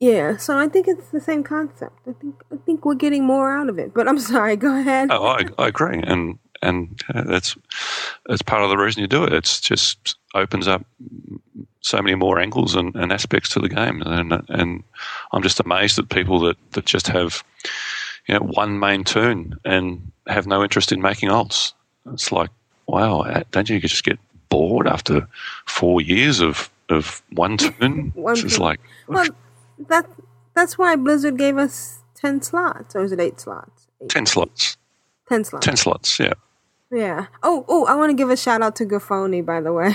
[0.00, 2.00] Yeah, so I think it's the same concept.
[2.06, 3.94] I think I think we're getting more out of it.
[3.94, 5.10] But I'm sorry, go ahead.
[5.10, 7.56] oh, I, I agree, and and that's
[8.26, 9.32] that's part of the reason you do it.
[9.32, 10.84] It's just opens up
[11.80, 14.82] so many more angles and, and aspects to the game, and and
[15.32, 17.44] I'm just amazed at people that, that just have
[18.26, 21.72] you know one main turn and have no interest in making alts.
[22.12, 22.50] It's like
[22.86, 24.18] wow, uh, don't you just get
[24.48, 25.26] bored after
[25.66, 28.12] four years of of one turn?
[28.14, 29.26] One it's like Well,
[29.88, 30.08] that
[30.54, 33.86] that's why Blizzard gave us ten slots, or is it eight slots?
[34.08, 34.76] Ten slots,
[35.28, 35.66] ten slots.
[35.66, 36.32] ten slots, yeah.
[36.92, 37.26] Yeah.
[37.42, 39.94] Oh, oh, I want to give a shout out to Gaffoni, by the way.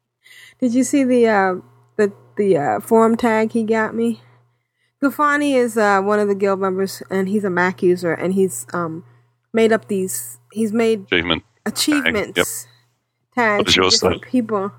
[0.60, 1.54] Did you see the uh,
[1.96, 4.20] the the uh, forum tag he got me?
[5.02, 8.66] Gaffani is uh, one of the guild members, and he's a Mac user, and he's
[8.72, 9.04] um
[9.52, 10.38] made up these.
[10.52, 11.44] He's made Achievement.
[11.66, 12.46] achievements Yep.
[13.34, 13.98] tags for say?
[14.08, 14.72] different people.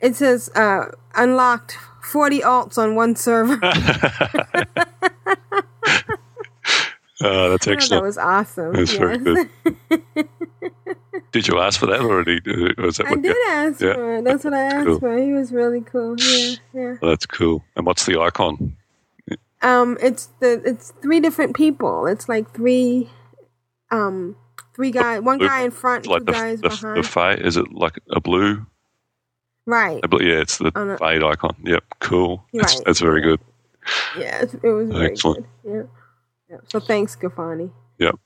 [0.00, 1.76] It says uh, unlocked
[2.08, 3.58] forty alts on one server.
[7.20, 8.74] Oh, that's I thought that was awesome.
[8.74, 9.48] That's very good.
[11.32, 13.94] Did you ask for that, he, was that I did you- ask Yeah.
[13.94, 14.24] for it.
[14.24, 15.00] That's what I asked Cool.
[15.00, 15.18] for.
[15.18, 16.14] He was really cool.
[16.20, 16.94] Yeah, yeah.
[17.02, 17.64] That's cool.
[17.74, 18.76] And what's the icon?
[19.62, 22.06] Um, it's the it's three different people.
[22.06, 23.10] It's like three,
[23.90, 24.36] um,
[24.76, 25.20] three guys.
[25.20, 26.98] One Blue- guy in front, Like two the guys the, behind.
[26.98, 27.40] the fade?
[27.44, 28.64] Is it like a blue?
[29.68, 30.00] Right.
[30.20, 31.54] yeah, it's the fade icon.
[31.64, 32.44] Yep, cool.
[32.52, 32.84] That's, Right.
[32.86, 33.40] that's very good.
[34.18, 35.46] Yeah, it, was very Excellent.
[35.62, 35.72] good.
[35.72, 35.82] Yeah.
[36.50, 36.56] yeah.
[36.68, 37.70] So thanks, Gafani.
[37.98, 38.16] Yep.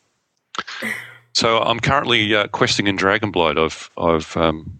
[1.34, 3.58] So I'm currently uh, questing in Dragonblight.
[3.62, 4.78] I've I've um,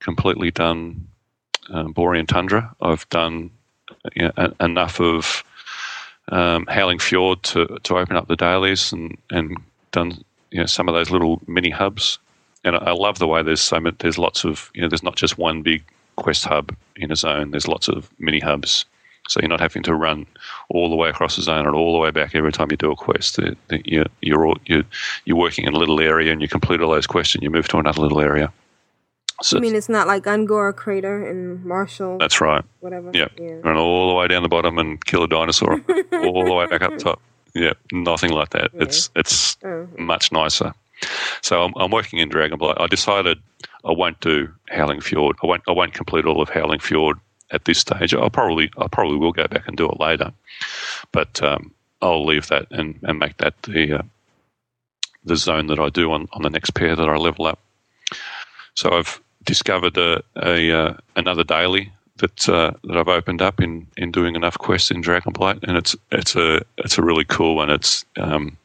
[0.00, 1.06] completely done
[1.70, 2.74] um, Borean Tundra.
[2.80, 3.50] I've done
[4.14, 5.42] you know, a- enough of
[6.30, 9.56] um, Howling Fjord to, to open up the dailies and, and
[9.92, 12.18] done you know some of those little mini hubs.
[12.64, 15.02] And I, I love the way there's so many, there's lots of you know there's
[15.02, 15.82] not just one big
[16.16, 17.50] quest hub in a zone.
[17.50, 18.84] There's lots of mini hubs,
[19.28, 20.26] so you're not having to run
[20.68, 22.90] all the way across the zone and all the way back every time you do
[22.92, 23.38] a quest.
[23.84, 24.84] You're you're all, you're,
[25.24, 27.68] you're working in a little area and you complete all those quests and you move
[27.68, 28.52] to another little area.
[29.42, 32.64] So I mean, it's not like Un'Goro Crater and Marshall, that's right.
[32.80, 33.10] whatever.
[33.12, 33.26] Yeah.
[33.36, 33.54] yeah.
[33.64, 35.72] Run all the way down the bottom and kill a dinosaur,
[36.12, 37.20] all the way back up top.
[37.52, 38.70] Yeah, nothing like that.
[38.74, 39.88] It's it's Oh.
[39.98, 40.72] much nicer.
[41.42, 42.80] So I'm, I'm working in Dragonblight.
[42.80, 43.38] I decided
[43.84, 45.36] I won't do Howling Fjord.
[45.42, 47.18] I won't I won't complete all of Howling Fjord
[47.50, 48.14] at this stage.
[48.14, 50.32] I'll probably I probably will go back and do it later,
[51.12, 51.72] but um,
[52.02, 54.02] I'll leave that and, and make that the uh,
[55.24, 57.58] the zone that I do on, on the next pair that I level up.
[58.74, 63.86] So I've discovered a, a uh, another daily that uh, that I've opened up in,
[63.96, 67.70] in doing enough quests in Dragonblight, and it's it's a it's a really cool one.
[67.70, 68.56] It's um,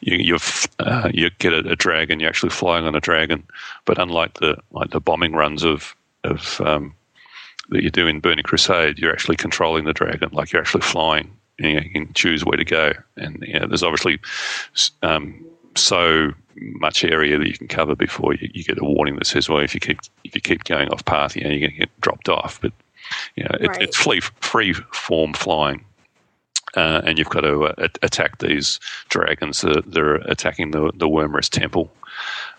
[0.00, 0.36] you
[0.78, 3.42] uh, you get a, a dragon, you're actually flying on a dragon,
[3.84, 5.94] but unlike the like the bombing runs of
[6.24, 6.94] of um,
[7.70, 11.30] that you do in Burning Crusade, you're actually controlling the dragon, like you're actually flying.
[11.58, 14.18] And you can choose where to go, and you know, there's obviously
[15.02, 15.44] um,
[15.74, 19.48] so much area that you can cover before you, you get a warning that says,
[19.48, 21.78] "Well, if you keep if you keep going off path, you know, you're going to
[21.80, 22.72] get dropped off." But
[23.36, 23.82] you know, it, Right.
[23.82, 25.84] it's free free form flying,
[26.76, 31.50] uh, and you've got to uh, attack these dragons that are attacking the the Wyrmrest
[31.50, 31.90] Temple.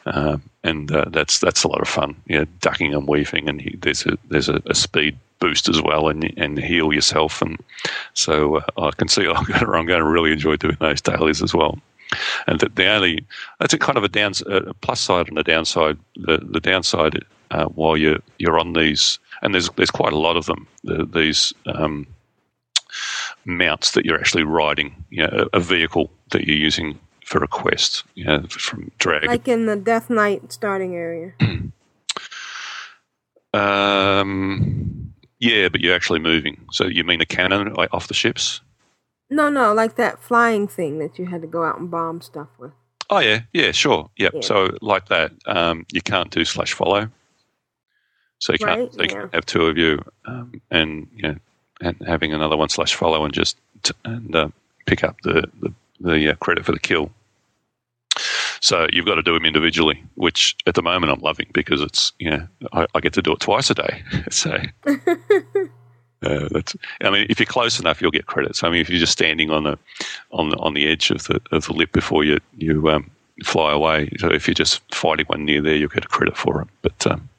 [0.06, 2.16] Um, and uh, that's that's a lot of fun.
[2.26, 5.82] You know, ducking and weaving, and you, there's a there's a, a speed boost as
[5.82, 7.42] well, and and heal yourself.
[7.42, 7.58] And
[8.14, 11.02] so uh, I can see I'm going, to, I'm going to really enjoy doing those
[11.02, 11.78] dailies as well.
[12.48, 13.26] And the, the only
[13.60, 15.98] that's a kind of a down a plus side and a downside.
[16.16, 20.38] The the downside uh, while you're you're on these, and there's there's quite a lot
[20.38, 20.68] of them.
[20.84, 22.08] The, these um,
[23.46, 27.48] mounts that you're actually riding, you know, a, a vehicle that you're using for a
[27.48, 29.30] quest, you know, from Dragon.
[29.30, 31.34] Like in the Death Knight starting area.
[33.54, 36.66] Um, yeah, but you're actually moving.
[36.72, 38.62] So you mean a cannon like, off the ships?
[39.30, 42.50] No, no, like that flying thing that you had to go out and bomb stuff
[42.60, 42.72] with.
[43.10, 44.34] Oh yeah, yeah, sure, yep.
[44.36, 44.42] Yeah.
[44.42, 47.10] So like that, um, you can't do slash follow.
[48.40, 49.14] So you can't, Right, so you yeah.
[49.14, 51.36] can't have two of you, um, and you know,
[51.82, 54.50] and having another one slash follow and just t- and uh,
[54.86, 57.12] pick up the the, the uh, credit for the kill.
[58.62, 62.14] So you've got to do them individually, which at the moment I'm loving because it's
[62.20, 64.04] you know I, I get to do it twice a day.
[64.30, 64.52] so
[64.86, 68.64] uh, that's I mean if you're close enough you'll get credits.
[68.64, 69.78] I mean if you're just standing on the
[70.32, 73.10] on the on the edge of the of the lip before you you um,
[73.44, 74.10] fly away.
[74.20, 76.68] So if you're just fighting one near there, you'll get a credit for it.
[76.82, 77.30] But um,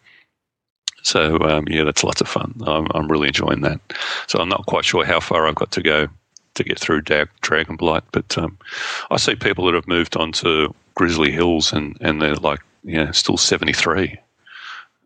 [1.02, 2.54] so um, yeah, that's lots of fun.
[2.66, 3.80] I'm, I'm really enjoying that.
[4.26, 6.08] So I'm not quite sure how far I've got to go
[6.54, 8.58] to get through Dag- Dragonblight, but um,
[9.10, 12.96] I see people that have moved on to Grizzly Hills and, and they're like, you
[13.02, 14.18] know, still 73.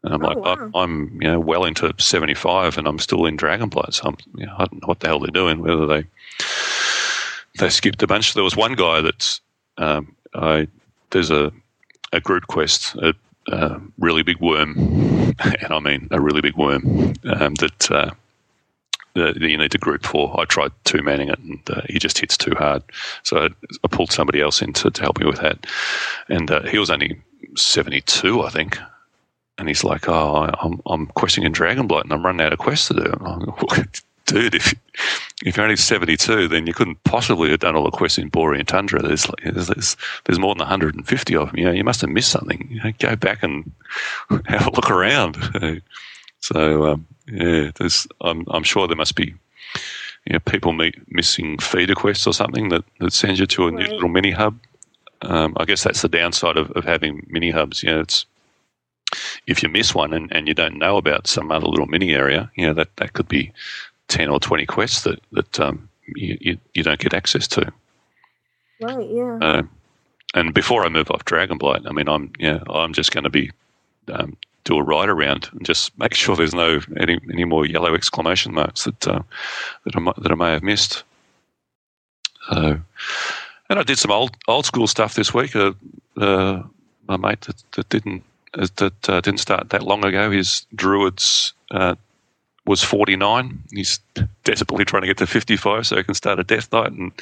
[0.02, 0.52] And I'm Oh, like, wow.
[0.52, 3.94] I'm, I'm, you know, well into 75 and I'm still in Dragonblight.
[3.94, 6.04] So I'm, you know, I don't know what the hell they're doing, whether they,
[7.58, 8.34] they skipped a bunch.
[8.34, 9.40] There was one guy that's,
[9.78, 10.66] um, I,
[11.10, 11.52] there's a,
[12.12, 13.14] a group quest, a,
[13.48, 14.76] a really big worm,
[15.38, 18.10] and I mean a really big worm um, that, uh,
[19.14, 20.38] that you need to group for.
[20.40, 22.82] I tried two manning it, and uh, he just hits too hard.
[23.22, 23.48] So I,
[23.84, 25.66] I pulled somebody else in to, to help me with that,
[26.28, 27.20] and uh, he was only
[27.56, 28.78] seventy two, I think.
[29.58, 32.88] And he's like, "Oh, I'm I'm questing in Dragonblight, and I'm running out of quests
[32.88, 33.82] to do."
[34.28, 34.74] And I'm like, "Well, Dude, if
[35.44, 38.30] if you're only seventy two, then you couldn't possibly have done all the quests in
[38.30, 39.02] Borean Tundra.
[39.02, 41.56] There's there's, there's more than 150 of them.
[41.58, 42.66] You know, you must have missed something.
[42.70, 43.70] You know, go back and
[44.46, 45.36] have a look around.
[46.40, 49.34] So um, yeah, there's I'm I'm sure there must be
[50.26, 53.70] you know, people meet, missing feeder quests or something that, that sends you to a
[53.70, 53.90] new Right.
[53.90, 54.58] little mini hub.
[55.22, 57.82] Um, I guess that's the downside of, of having mini hubs.
[57.82, 58.26] You know, it's
[59.46, 62.50] if you miss one and, and you don't know about some other little mini area,
[62.56, 63.52] you know that, that could be
[64.08, 67.72] ten or twenty quests that that um, you, you you don't get access to.
[68.80, 69.38] Right, yeah.
[69.40, 69.62] Uh,
[70.34, 73.50] and before I move off Dragonblight, I mean, I'm yeah, I'm just going to be
[74.08, 77.94] um, do a ride around and just make sure there's no any, any more yellow
[77.94, 79.22] exclamation marks that uh,
[79.84, 81.04] that I that I may have missed.
[82.50, 82.80] So,
[83.68, 85.56] and I did some old old school stuff this week.
[85.56, 85.72] Uh,
[86.16, 86.62] uh,
[87.08, 88.22] my mate that, that didn't
[88.54, 90.30] that uh, didn't start that long ago.
[90.30, 91.94] His druids uh,
[92.66, 93.62] was 49.
[93.72, 94.00] He's
[94.44, 96.92] desperately trying to get to 55 so he can start a death knight.
[96.92, 97.12] And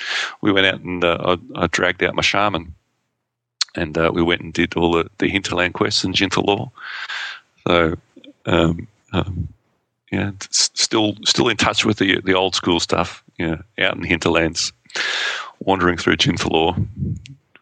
[0.41, 2.75] we went out and uh, I, I dragged out my shaman.
[3.77, 6.71] And uh, we went and did all the, the hinterland quests and Jintha'Alor.
[7.67, 7.97] So,
[8.47, 9.49] um, um,
[10.13, 13.25] yeah, still still in touch with the the old school stuff.
[13.37, 14.73] Yeah, out in the hinterlands,
[15.59, 16.87] wandering through Jintha'Alor,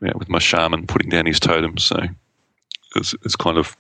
[0.03, 1.79] yeah, with my shaman putting down his totem.
[1.79, 2.09] So
[2.97, 3.75] it's, it's kind of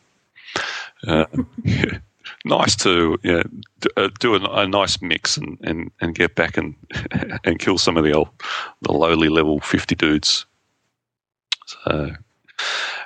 [1.07, 1.27] uh,
[1.65, 1.99] yeah,
[2.45, 6.75] nice to d- uh, do a, a nice mix and, and, and get back and
[7.45, 8.29] and kill some of the old,
[8.83, 10.47] the lowly level fifty dudes.
[11.67, 12.11] So,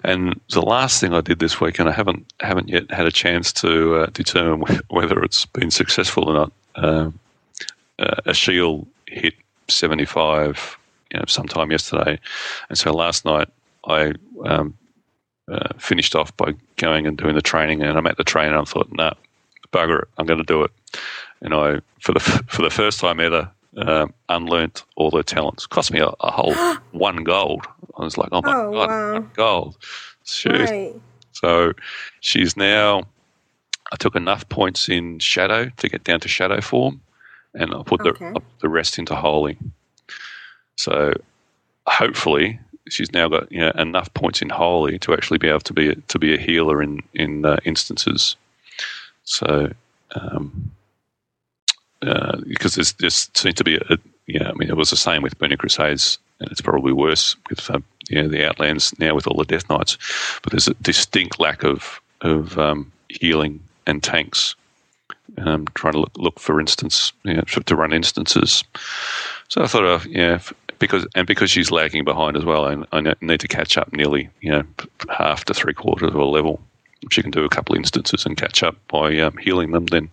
[0.05, 3.13] and the last thing I did this week, and I haven't haven't yet had a
[3.13, 6.53] chance to uh, determine whether it's been successful or not.
[6.77, 7.19] Um,
[7.99, 9.35] uh, a shield hit
[9.69, 10.77] seventy five,
[11.13, 12.19] you know, sometime yesterday,
[12.69, 13.49] and so last night
[13.87, 14.13] I
[14.45, 14.77] um,
[15.51, 18.59] uh, finished off by going and doing the training, and I'm at the train, and
[18.59, 19.15] I thought, nah,
[19.77, 20.71] bugger it, I'm going to do it,
[21.41, 25.67] and I for the for the first time ever um, unlearnt all her talents.
[25.67, 26.55] Cost me a, a whole
[26.93, 27.67] one gold.
[27.99, 29.13] I was like, oh my Oh, god, wow.
[29.15, 29.77] one gold.
[30.25, 30.71] Shoot.
[30.71, 30.95] Right.
[31.33, 31.73] So
[32.21, 33.03] she's now.
[33.93, 37.01] I took enough points in shadow to get down to shadow form,
[37.55, 38.33] and I put Okay.
[38.33, 39.57] the the rest into holy.
[40.77, 41.13] So
[41.87, 42.59] hopefully
[42.89, 45.89] she's now got you know, enough points in holy to actually be able to be
[45.91, 48.37] a, to be a healer in in uh, instances.
[49.27, 49.73] So.
[50.15, 50.71] Um,
[52.03, 55.23] uh, because there's, there seems to be a, yeah, I mean, it was the same
[55.23, 59.27] with Burning Crusades, and it's probably worse with uh, you know, the Outlands now with
[59.27, 59.97] all the Death Knights.
[60.43, 64.55] But there's a distinct lack of of um, healing and tanks.
[65.39, 68.65] Um, trying to look, look for instance, to run instances.
[69.49, 70.41] So I thought, of yeah,
[70.79, 74.29] because and because she's lagging behind as well, I, I need to catch up nearly,
[74.41, 74.63] you know,
[75.11, 76.61] half to three quarters of a level.
[77.03, 79.87] If she can do a couple of instances and catch up by um, healing them,
[79.87, 80.11] then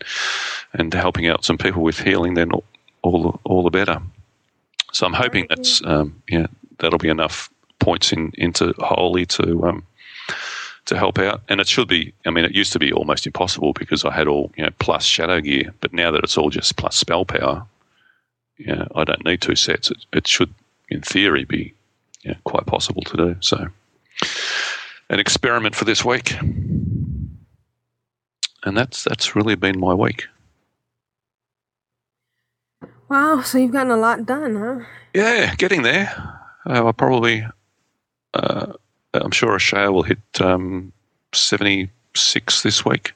[0.74, 2.64] and helping out some people with healing, then all,
[3.02, 4.02] all the all the better.
[4.92, 6.48] So I'm hoping that's um, yeah
[6.80, 9.84] that'll be enough points in into holy to um,
[10.86, 11.42] to help out.
[11.50, 12.14] And it should be.
[12.26, 15.04] I mean, it used to be almost impossible because I had all you know plus
[15.04, 17.66] shadow gear, but now that it's all just plus spell power,
[18.58, 19.92] yeah, I don't need two sets.
[19.92, 20.54] It, it should,
[20.90, 21.74] in theory, be
[22.24, 23.36] yeah, quite possible to do.
[23.40, 23.68] So,
[25.10, 27.38] an experiment for this week, and
[28.64, 30.28] that's that's really been my week.
[33.10, 33.42] Wow.
[33.42, 34.86] So you've gotten a lot done, huh?
[35.14, 36.12] Yeah, getting there.
[36.66, 37.46] Uh, I probably,
[38.34, 38.74] uh,
[39.14, 40.92] I'm sure Ashea will hit um,
[41.34, 43.12] 76 this week.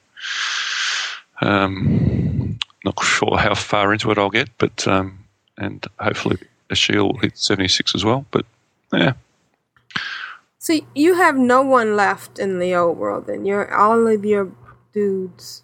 [1.40, 5.24] Um, not sure how far into it I'll get, but um,
[5.56, 6.38] and hopefully
[6.70, 8.24] a Ashea will hit 76 as well.
[8.30, 8.46] But
[8.92, 9.14] yeah,
[10.58, 14.52] So you have no one left in the old world, then you're all of your
[14.92, 15.62] dudes.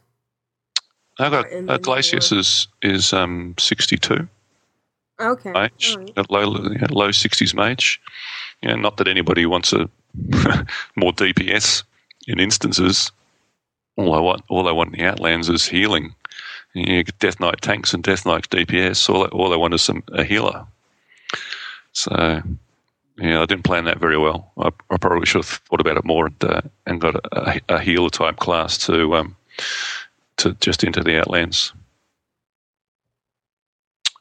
[1.19, 4.29] I got in uh, Glacius is is um, 62
[5.21, 5.53] Okay.
[5.53, 6.13] mage, right.
[6.17, 8.01] at low yeah, low 60s mage.
[8.63, 9.89] Yeah, not that anybody wants a
[10.97, 11.85] more DPS
[12.27, 13.13] in instances.
[13.97, 16.15] All I want, all I want in the Outlands is healing.
[16.73, 19.09] You get Death Knight tanks and Death Knight DPS.
[19.09, 20.67] All I, all I want is some a healer.
[21.93, 22.43] So,
[23.17, 24.53] yeah, I didn't plan that very well.
[24.59, 27.81] I, I probably should have thought about it more and, uh, and got a, a,
[27.81, 29.37] healer type class to um,
[30.39, 31.73] to just into the Outlands.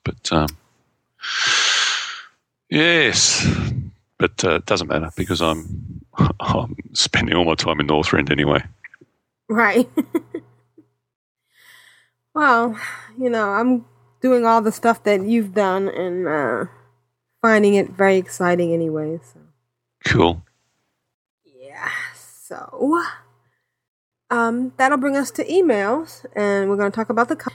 [0.03, 0.49] But um,
[2.69, 3.47] yes,
[4.19, 6.01] but uh, it doesn't matter because I'm
[6.39, 8.63] I'm spending all my time in Northrend anyway.
[9.49, 9.89] Right.
[12.35, 12.79] well,
[13.17, 13.85] you know, I'm
[14.21, 16.65] doing all the stuff that you've done and uh,
[17.43, 19.19] finding it very exciting anyway.
[19.21, 19.39] So
[20.05, 20.43] Cool.
[21.45, 21.89] yeah.
[22.15, 23.03] So
[24.31, 27.35] um, that'll bring us to emails, and we're going to talk about the.
[27.35, 27.53] Con-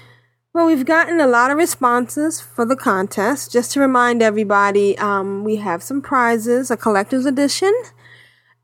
[0.55, 3.51] well, we've gotten a lot of responses for the contest.
[3.53, 7.73] Just to remind everybody, um, we have some prizes: a collector's edition,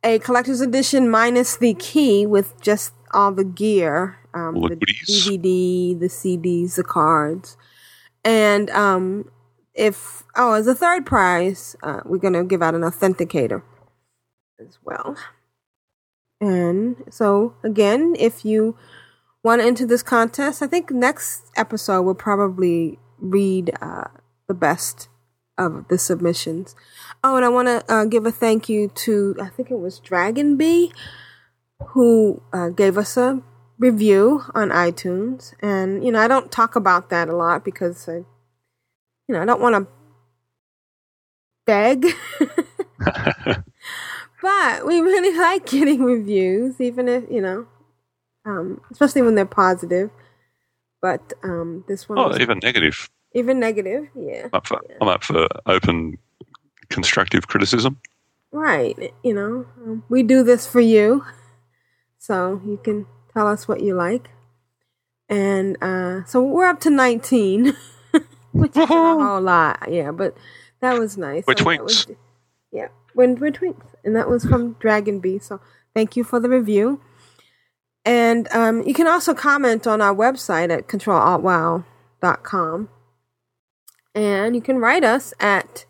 [0.03, 4.87] a collector's edition minus the key with just all the gear, um, the the.
[4.87, 7.57] DVD, the CDs, the cards,
[8.25, 9.31] and um,
[9.75, 13.62] if oh, as a third prize, uh, we're going to give out an authenticator
[14.61, 15.16] as well.
[16.41, 18.77] And so, again, if you
[19.43, 24.09] want to enter this contest, I think next episode we'll probably read uh,
[24.49, 25.09] the best
[25.57, 26.75] of the submissions.
[27.22, 30.01] Oh, and I want to uh, give a thank you to, I think it was
[30.01, 30.93] Dragon Bee,
[31.89, 33.43] who uh, gave us a
[33.79, 35.55] review on iTunes.
[35.61, 38.25] And, you know, I don't talk about that a lot because, I,
[39.29, 39.93] you know, I don't want to
[41.66, 42.07] beg.
[44.43, 47.66] but we really like getting reviews, even if, you know,
[48.45, 50.11] um, especially when they're positive.
[51.01, 53.11] But um, this one Oh, was even negative.
[53.35, 54.45] even negative, yeah.
[54.45, 56.16] I'm up for, I'm up for open
[56.89, 58.01] constructive criticism.
[58.53, 59.12] Right.
[59.22, 61.25] You know, um, we do this for you.
[62.18, 64.31] So you can tell us what you like.
[65.29, 67.75] And uh, so we're up to 19,
[68.55, 69.86] which is a whole lot.
[69.90, 70.36] Yeah, but
[70.80, 71.44] that was nice.
[71.46, 71.82] We're twinks.
[71.82, 72.07] was-
[72.72, 73.84] yeah, we're, we're twinks.
[74.05, 75.38] And that was from Dragon Bee.
[75.38, 75.61] So
[75.94, 77.00] thank you for the review.
[78.05, 82.88] And um, you can also comment on our website at controlaltwow.com.
[84.14, 85.84] And you can write us at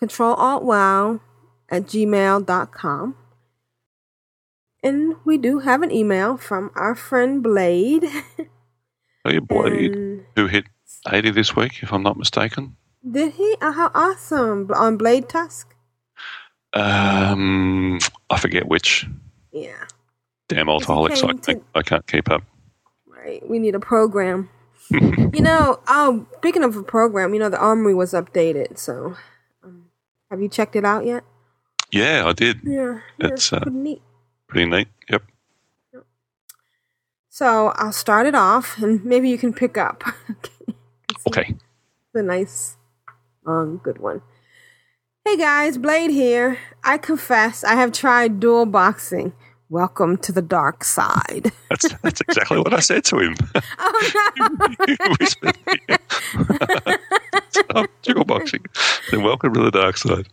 [0.00, 1.20] controlaltwow
[1.68, 3.16] at gmail.com.
[4.82, 8.04] And we do have an email from our friend Blade.
[9.24, 10.66] Oh, you Blade, And who hit
[11.10, 12.76] 80 this week, if I'm not mistaken.
[13.08, 13.56] did he?
[13.62, 14.70] Oh, how awesome.
[14.74, 15.74] On Blade Tusk?
[16.74, 17.98] Um,
[18.30, 19.06] I forget which.
[19.52, 19.84] Yeah,
[20.48, 22.42] Damn alcoholics, I, to- can't- I can't keep up.
[23.06, 23.46] right.
[23.48, 24.50] We need a program.
[24.90, 28.78] you know, oh, speaking of a program, you know, the Armory was updated.
[28.78, 29.16] So,
[29.64, 29.86] um,
[30.30, 31.24] have you checked it out yet?
[31.90, 32.60] Yeah, I did.
[32.64, 34.02] Yeah, It's, uh, pretty neat.
[34.46, 34.88] Pretty neat.
[35.10, 35.22] Yep.
[37.30, 40.04] So I'll start it off, and maybe you can pick up.
[40.30, 40.74] Okay.
[41.26, 42.76] It's a nice,
[43.44, 44.22] long, good one.
[45.24, 46.58] Hey guys, Blade here.
[46.84, 49.32] I confess I have tried dual boxing.
[49.68, 51.52] Welcome to the dark side.
[51.68, 53.34] That's that's exactly what I said to him.
[53.78, 54.10] Oh
[54.94, 55.26] no!
[57.50, 58.64] Stop jiggle boxing.
[59.10, 60.28] Then welcome to the dark side.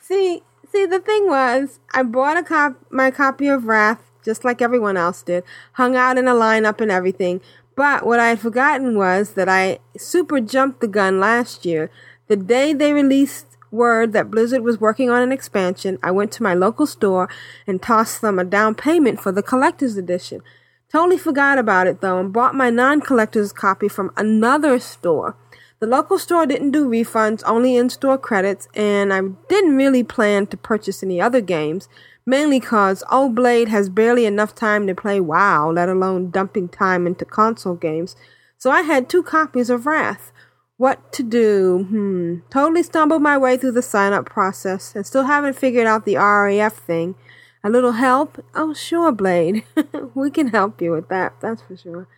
[0.00, 4.62] see, see, the thing was, I bought a cop, my copy of Wrath, just like
[4.62, 7.42] everyone else did, hung out in a lineup and everything.
[7.80, 11.90] But what I had forgotten was that I super jumped the gun last year.
[12.28, 16.42] The day they released word that Blizzard was working on an expansion, I went to
[16.42, 17.30] my local store
[17.66, 20.42] and tossed them a down payment for the collector's edition.
[20.92, 25.34] Totally forgot about it though and bought my non-collector's copy from another store.
[25.78, 30.58] The local store didn't do refunds, only in-store credits, and I didn't really plan to
[30.58, 31.88] purchase any other games,
[32.30, 37.06] mainly cause Old Blade has barely enough time to play WoW, let alone dumping time
[37.06, 38.16] into console games.
[38.56, 40.32] So I had two copies of Wrath.
[40.78, 41.84] What to do?
[41.88, 42.36] Hmm.
[42.48, 46.16] Totally stumbled my way through the sign up process and still haven't figured out the
[46.16, 47.16] RAF thing.
[47.62, 48.42] A little help?
[48.54, 49.64] Oh, sure, Blade.
[50.14, 52.08] we can help you with that, that's for sure.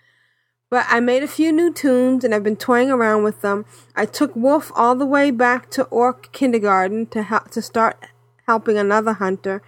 [0.71, 3.67] But I made a few new tunes and I've been toying around with them.
[3.97, 7.99] I took Wolf all the way back to Orc Kindergarten to help to start
[8.47, 9.63] helping another hunter,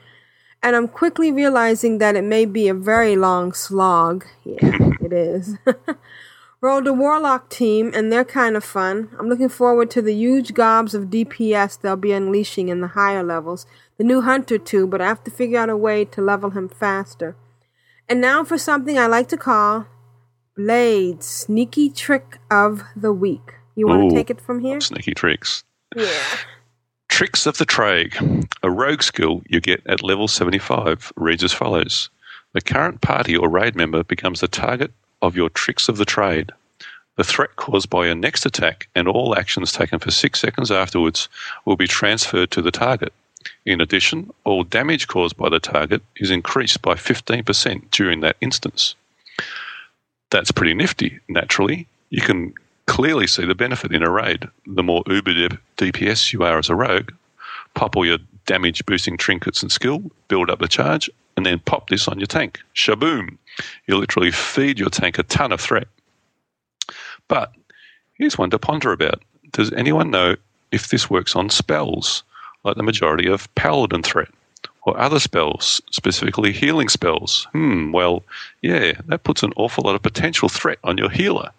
[0.64, 4.24] and I'm quickly realizing that it may be a very long slog.
[4.44, 5.58] Yeah, it is.
[6.62, 9.10] Rolled a Warlock team, and they're kind of fun.
[9.18, 13.22] I'm looking forward to the huge gobs of DPS they'll be unleashing in the higher
[13.22, 13.66] levels.
[13.98, 16.70] The new Hunter, too, but I have to figure out a way to level him
[16.70, 17.36] faster.
[18.08, 19.86] And now for something I like to call
[20.56, 23.52] Blade's Sneaky Trick of the Week.
[23.74, 24.08] You want Ooh.
[24.08, 24.80] to take it from here?
[24.80, 25.62] Sneaky tricks.
[25.94, 26.38] Yeah.
[27.14, 28.12] Tricks of the Trade.
[28.64, 32.10] A rogue skill you get at level 75 reads as follows
[32.54, 34.90] The current party or raid member becomes the target
[35.22, 36.50] of your Tricks of the Trade.
[37.14, 41.28] The threat caused by your next attack and all actions taken for six seconds afterwards
[41.64, 43.12] will be transferred to the target.
[43.64, 48.96] In addition, all damage caused by the target is increased by 15% during that instance.
[50.30, 51.86] That's pretty nifty, naturally.
[52.10, 52.54] You can
[52.86, 54.48] clearly see the benefit in a raid.
[54.66, 57.12] The more uber DPS you are as a rogue,
[57.74, 61.88] pop all your damage boosting trinkets and skill, build up the charge, and then pop
[61.88, 62.60] this on your tank.
[62.74, 63.36] Shaboom!
[63.86, 65.88] You literally feed your tank a ton of threat.
[67.28, 67.52] But
[68.14, 69.22] here's one to ponder about.
[69.52, 70.36] Does anyone know
[70.72, 72.22] if this works on spells,
[72.64, 74.28] like the majority of Paladin threat?
[74.86, 77.46] Or other spells, specifically healing spells?
[77.52, 78.22] Hmm, well,
[78.60, 81.50] yeah, that puts an awful lot of potential threat on your healer.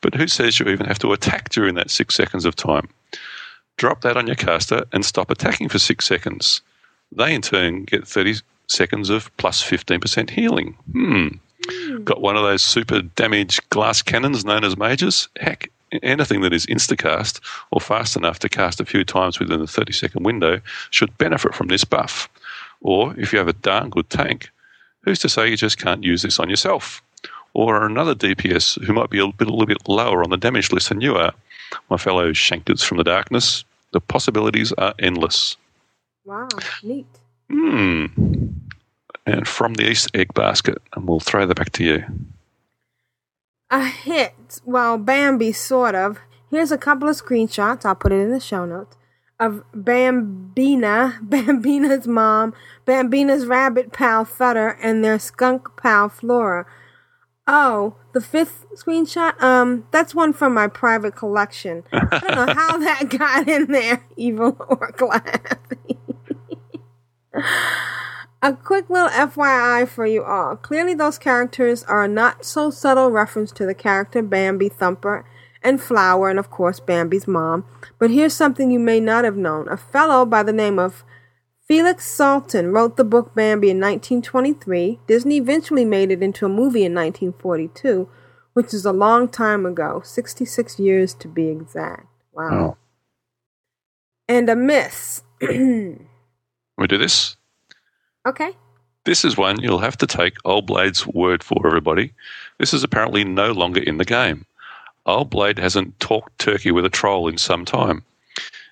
[0.00, 2.88] But who says you even have to attack during that six seconds of time?
[3.76, 6.60] Drop that on your caster and stop attacking for six seconds.
[7.12, 8.36] They in turn get 30
[8.66, 10.76] seconds of plus 15% healing.
[10.92, 11.28] Hmm.
[12.04, 15.28] Got one of those super damage glass cannons known as mages?
[15.38, 15.70] Heck,
[16.02, 17.40] anything that is instacast
[17.70, 21.54] or fast enough to cast a few times within a 30 second window should benefit
[21.54, 22.28] from this buff.
[22.80, 24.50] Or if you have a darn good tank,
[25.02, 27.02] who's to say you just can't use this on yourself?
[27.54, 30.72] Or another DPS who might be a, bit, a little bit lower on the damage
[30.72, 31.32] list than you are,
[31.88, 33.64] my fellow Shankers from the Darkness.
[33.92, 35.56] The possibilities are endless.
[36.24, 36.48] Wow,
[36.82, 37.06] neat.
[37.50, 38.06] Hmm.
[39.26, 42.04] And from the East Egg Basket, and we'll throw that back to you.
[43.70, 44.60] A hit.
[44.64, 46.18] Well, Bambi, sort of.
[46.50, 47.84] Here's a couple of screenshots.
[47.84, 48.96] I'll put it in the show notes.
[49.38, 52.52] Of Bambina, Bambina's mom,
[52.84, 56.66] Bambina's rabbit pal Thutter, and their skunk pal Flora.
[57.46, 59.40] Oh, the fifth screenshot?
[59.42, 61.84] Um, that's one from my private collection.
[61.92, 65.56] I don't know how that got in there, evil or glass.
[68.42, 70.56] A quick little FYI for you all.
[70.56, 75.26] Clearly, those characters are a not so subtle reference to the character Bambi, Thumper,
[75.62, 77.66] and Flower, and of course, Bambi's mom.
[77.98, 79.68] But here's something you may not have known.
[79.68, 81.04] A fellow by the name of
[81.70, 84.98] Felix Salten wrote the book Bambi in 1923.
[85.06, 88.08] Disney eventually made it into a movie in 1942,
[88.54, 92.08] which is a long time ago 66 years to be exact.
[92.32, 92.50] Wow.
[92.50, 92.76] Oh.
[94.28, 95.22] And a miss.
[95.40, 97.36] We do this.
[98.26, 98.50] okay.
[99.04, 102.14] This is one you'll have to take Old Blade's word for, everybody.
[102.58, 104.44] This is apparently no longer in the game.
[105.06, 108.02] Old Blade hasn't talked turkey with a troll in some time.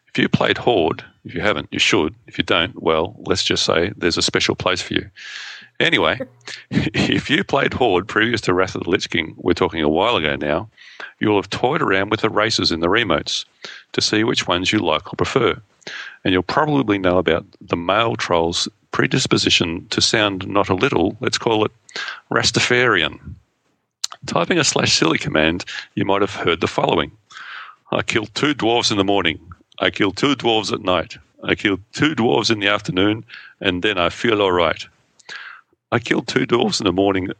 [0.08, 2.14] If you played Horde, if you haven't, you should.
[2.26, 5.10] If you don't, well, let's just say there's a special place for you.
[5.78, 6.18] Anyway,
[6.70, 10.16] if you played Horde previous to Wrath of the Lich King, we're talking a while
[10.16, 10.70] ago now,
[11.20, 13.44] you'll have toyed around with the races in the emotes
[13.92, 15.60] to see which ones you like or prefer.
[16.24, 21.38] And you'll probably know about the male troll's predisposition to sound not a little, let's
[21.38, 21.72] call it
[22.30, 23.18] Rastafarian.
[24.24, 27.12] Typing a slash silly command, you might have heard the following
[27.92, 29.40] I killed two dwarves in the morning.
[29.80, 31.18] I kill two dwarves at night.
[31.44, 33.24] I kill two dwarves in the afternoon,
[33.60, 34.84] and then I feel all right.
[35.92, 37.30] I kill two dwarves in the morning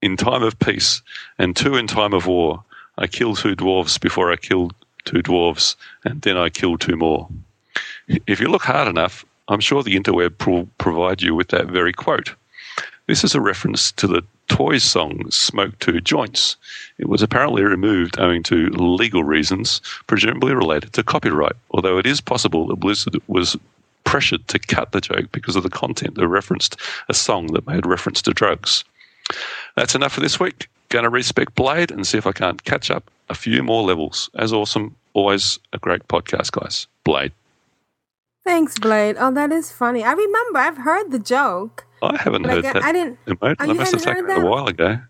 [0.00, 1.02] in time of peace,
[1.38, 2.62] and two in time of war.
[2.96, 4.70] I kill two dwarves before I kill
[5.04, 7.28] two dwarves, and then I kill two more.
[8.26, 11.92] If you look hard enough, I'm sure the interweb will provide you with that very
[11.92, 12.34] quote.
[13.06, 16.56] This is a reference to the Toyes song Smoke Two Joints.
[16.98, 22.20] It was apparently removed owing to legal reasons, presumably related to copyright, although it is
[22.20, 23.56] possible that Blizzard was
[24.04, 26.76] pressured to cut the joke because of the content that referenced
[27.08, 28.84] a song that made reference to drugs.
[29.76, 30.68] That's enough for this week.
[30.88, 34.30] Going to respect Blade and see if I can't catch up a few more levels.
[34.34, 36.86] As awesome, always a great podcast, guys.
[37.04, 37.32] Blade.
[38.48, 39.16] Thanks, Blade.
[39.18, 40.02] Oh, that is funny.
[40.02, 40.58] I remember.
[40.58, 41.84] I've heard the joke.
[42.02, 42.82] I haven't I heard got- that.
[42.82, 43.18] I didn't-.
[43.42, 45.00] Oh, I must have taken heard it a while ago.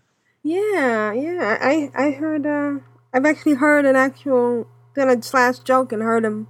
[0.43, 1.57] Yeah, yeah.
[1.61, 2.45] I I heard.
[2.45, 2.79] Uh,
[3.13, 6.47] I've actually heard an actual done a slash joke and heard him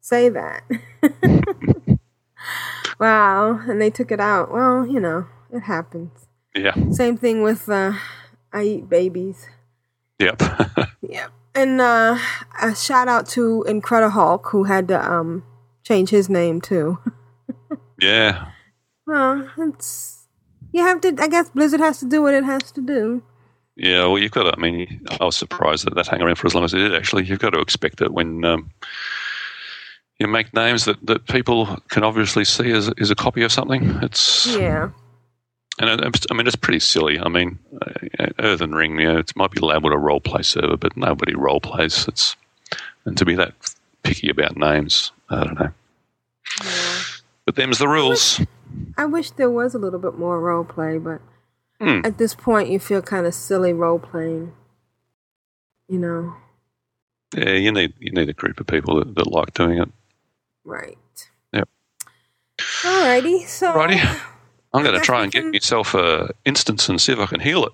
[0.00, 0.62] say that.
[3.00, 4.52] wow, and they took it out.
[4.52, 6.28] Well, you know, it happens.
[6.54, 6.74] Yeah.
[6.90, 7.94] Same thing with uh,
[8.52, 9.46] I eat babies.
[10.18, 10.42] Yep.
[11.08, 11.30] Yep.
[11.54, 12.18] And uh,
[12.60, 15.44] a shout out to Incredihulk who had to um
[15.86, 16.98] change his name too.
[18.00, 18.50] yeah.
[19.06, 20.26] Well, it's
[20.72, 21.14] you have to.
[21.20, 23.22] I guess Blizzard has to do what it has to do.
[23.76, 24.52] Yeah, well, you've got to.
[24.56, 26.94] I mean, I was surprised that that hung around for as long as it did.
[26.94, 28.70] Actually, you've got to expect it when um,
[30.18, 33.82] you make names that, that people can obviously see as, as a copy of something.
[34.02, 34.90] It's Yeah.
[35.78, 37.20] and it, I mean, it's pretty silly.
[37.20, 37.58] I mean,
[38.18, 41.34] uh, Earthen Ring, you know, it might be labelled a role play server, but nobody
[41.34, 42.08] role plays.
[42.08, 42.34] It's
[43.04, 43.52] and to be that
[44.04, 45.70] picky about names, I don't know.
[46.64, 47.02] yeah.
[47.44, 48.40] But them's the rules.
[48.96, 51.20] I wish there was a little bit more role play, but
[51.80, 52.00] Hmm.
[52.04, 54.52] at this point, you feel kind of silly role playing.
[55.88, 56.34] You know,
[57.36, 59.88] Yeah, you need you need a group of people that, that like doing it.
[60.64, 60.96] right?
[61.52, 61.68] Yep.
[62.82, 64.00] Alrighty, so Righty.
[64.72, 67.66] I'm going to try and get myself a instance and see if I can heal
[67.66, 67.72] it.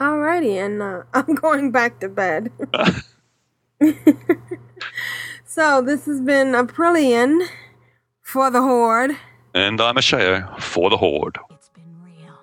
[0.00, 2.50] Alrighty, and uh, I'm going back to bed.
[5.54, 7.46] so this has been Aprillian
[8.22, 9.10] for the Horde.
[9.54, 11.36] And I'm Ashayo for the Horde.
[11.50, 12.38] It's been real.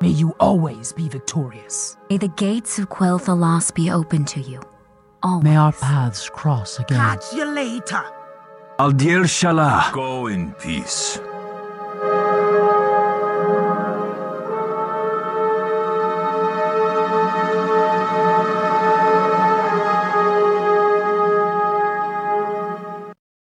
[0.00, 1.98] May you always be victorious.
[2.08, 4.62] May the gates of Quel'Thalas be open to you.
[5.22, 5.44] Always.
[5.44, 6.98] May our paths cross again.
[6.98, 8.02] Catch you later.
[8.78, 9.92] Al diel shala.
[9.92, 11.20] Go in peace.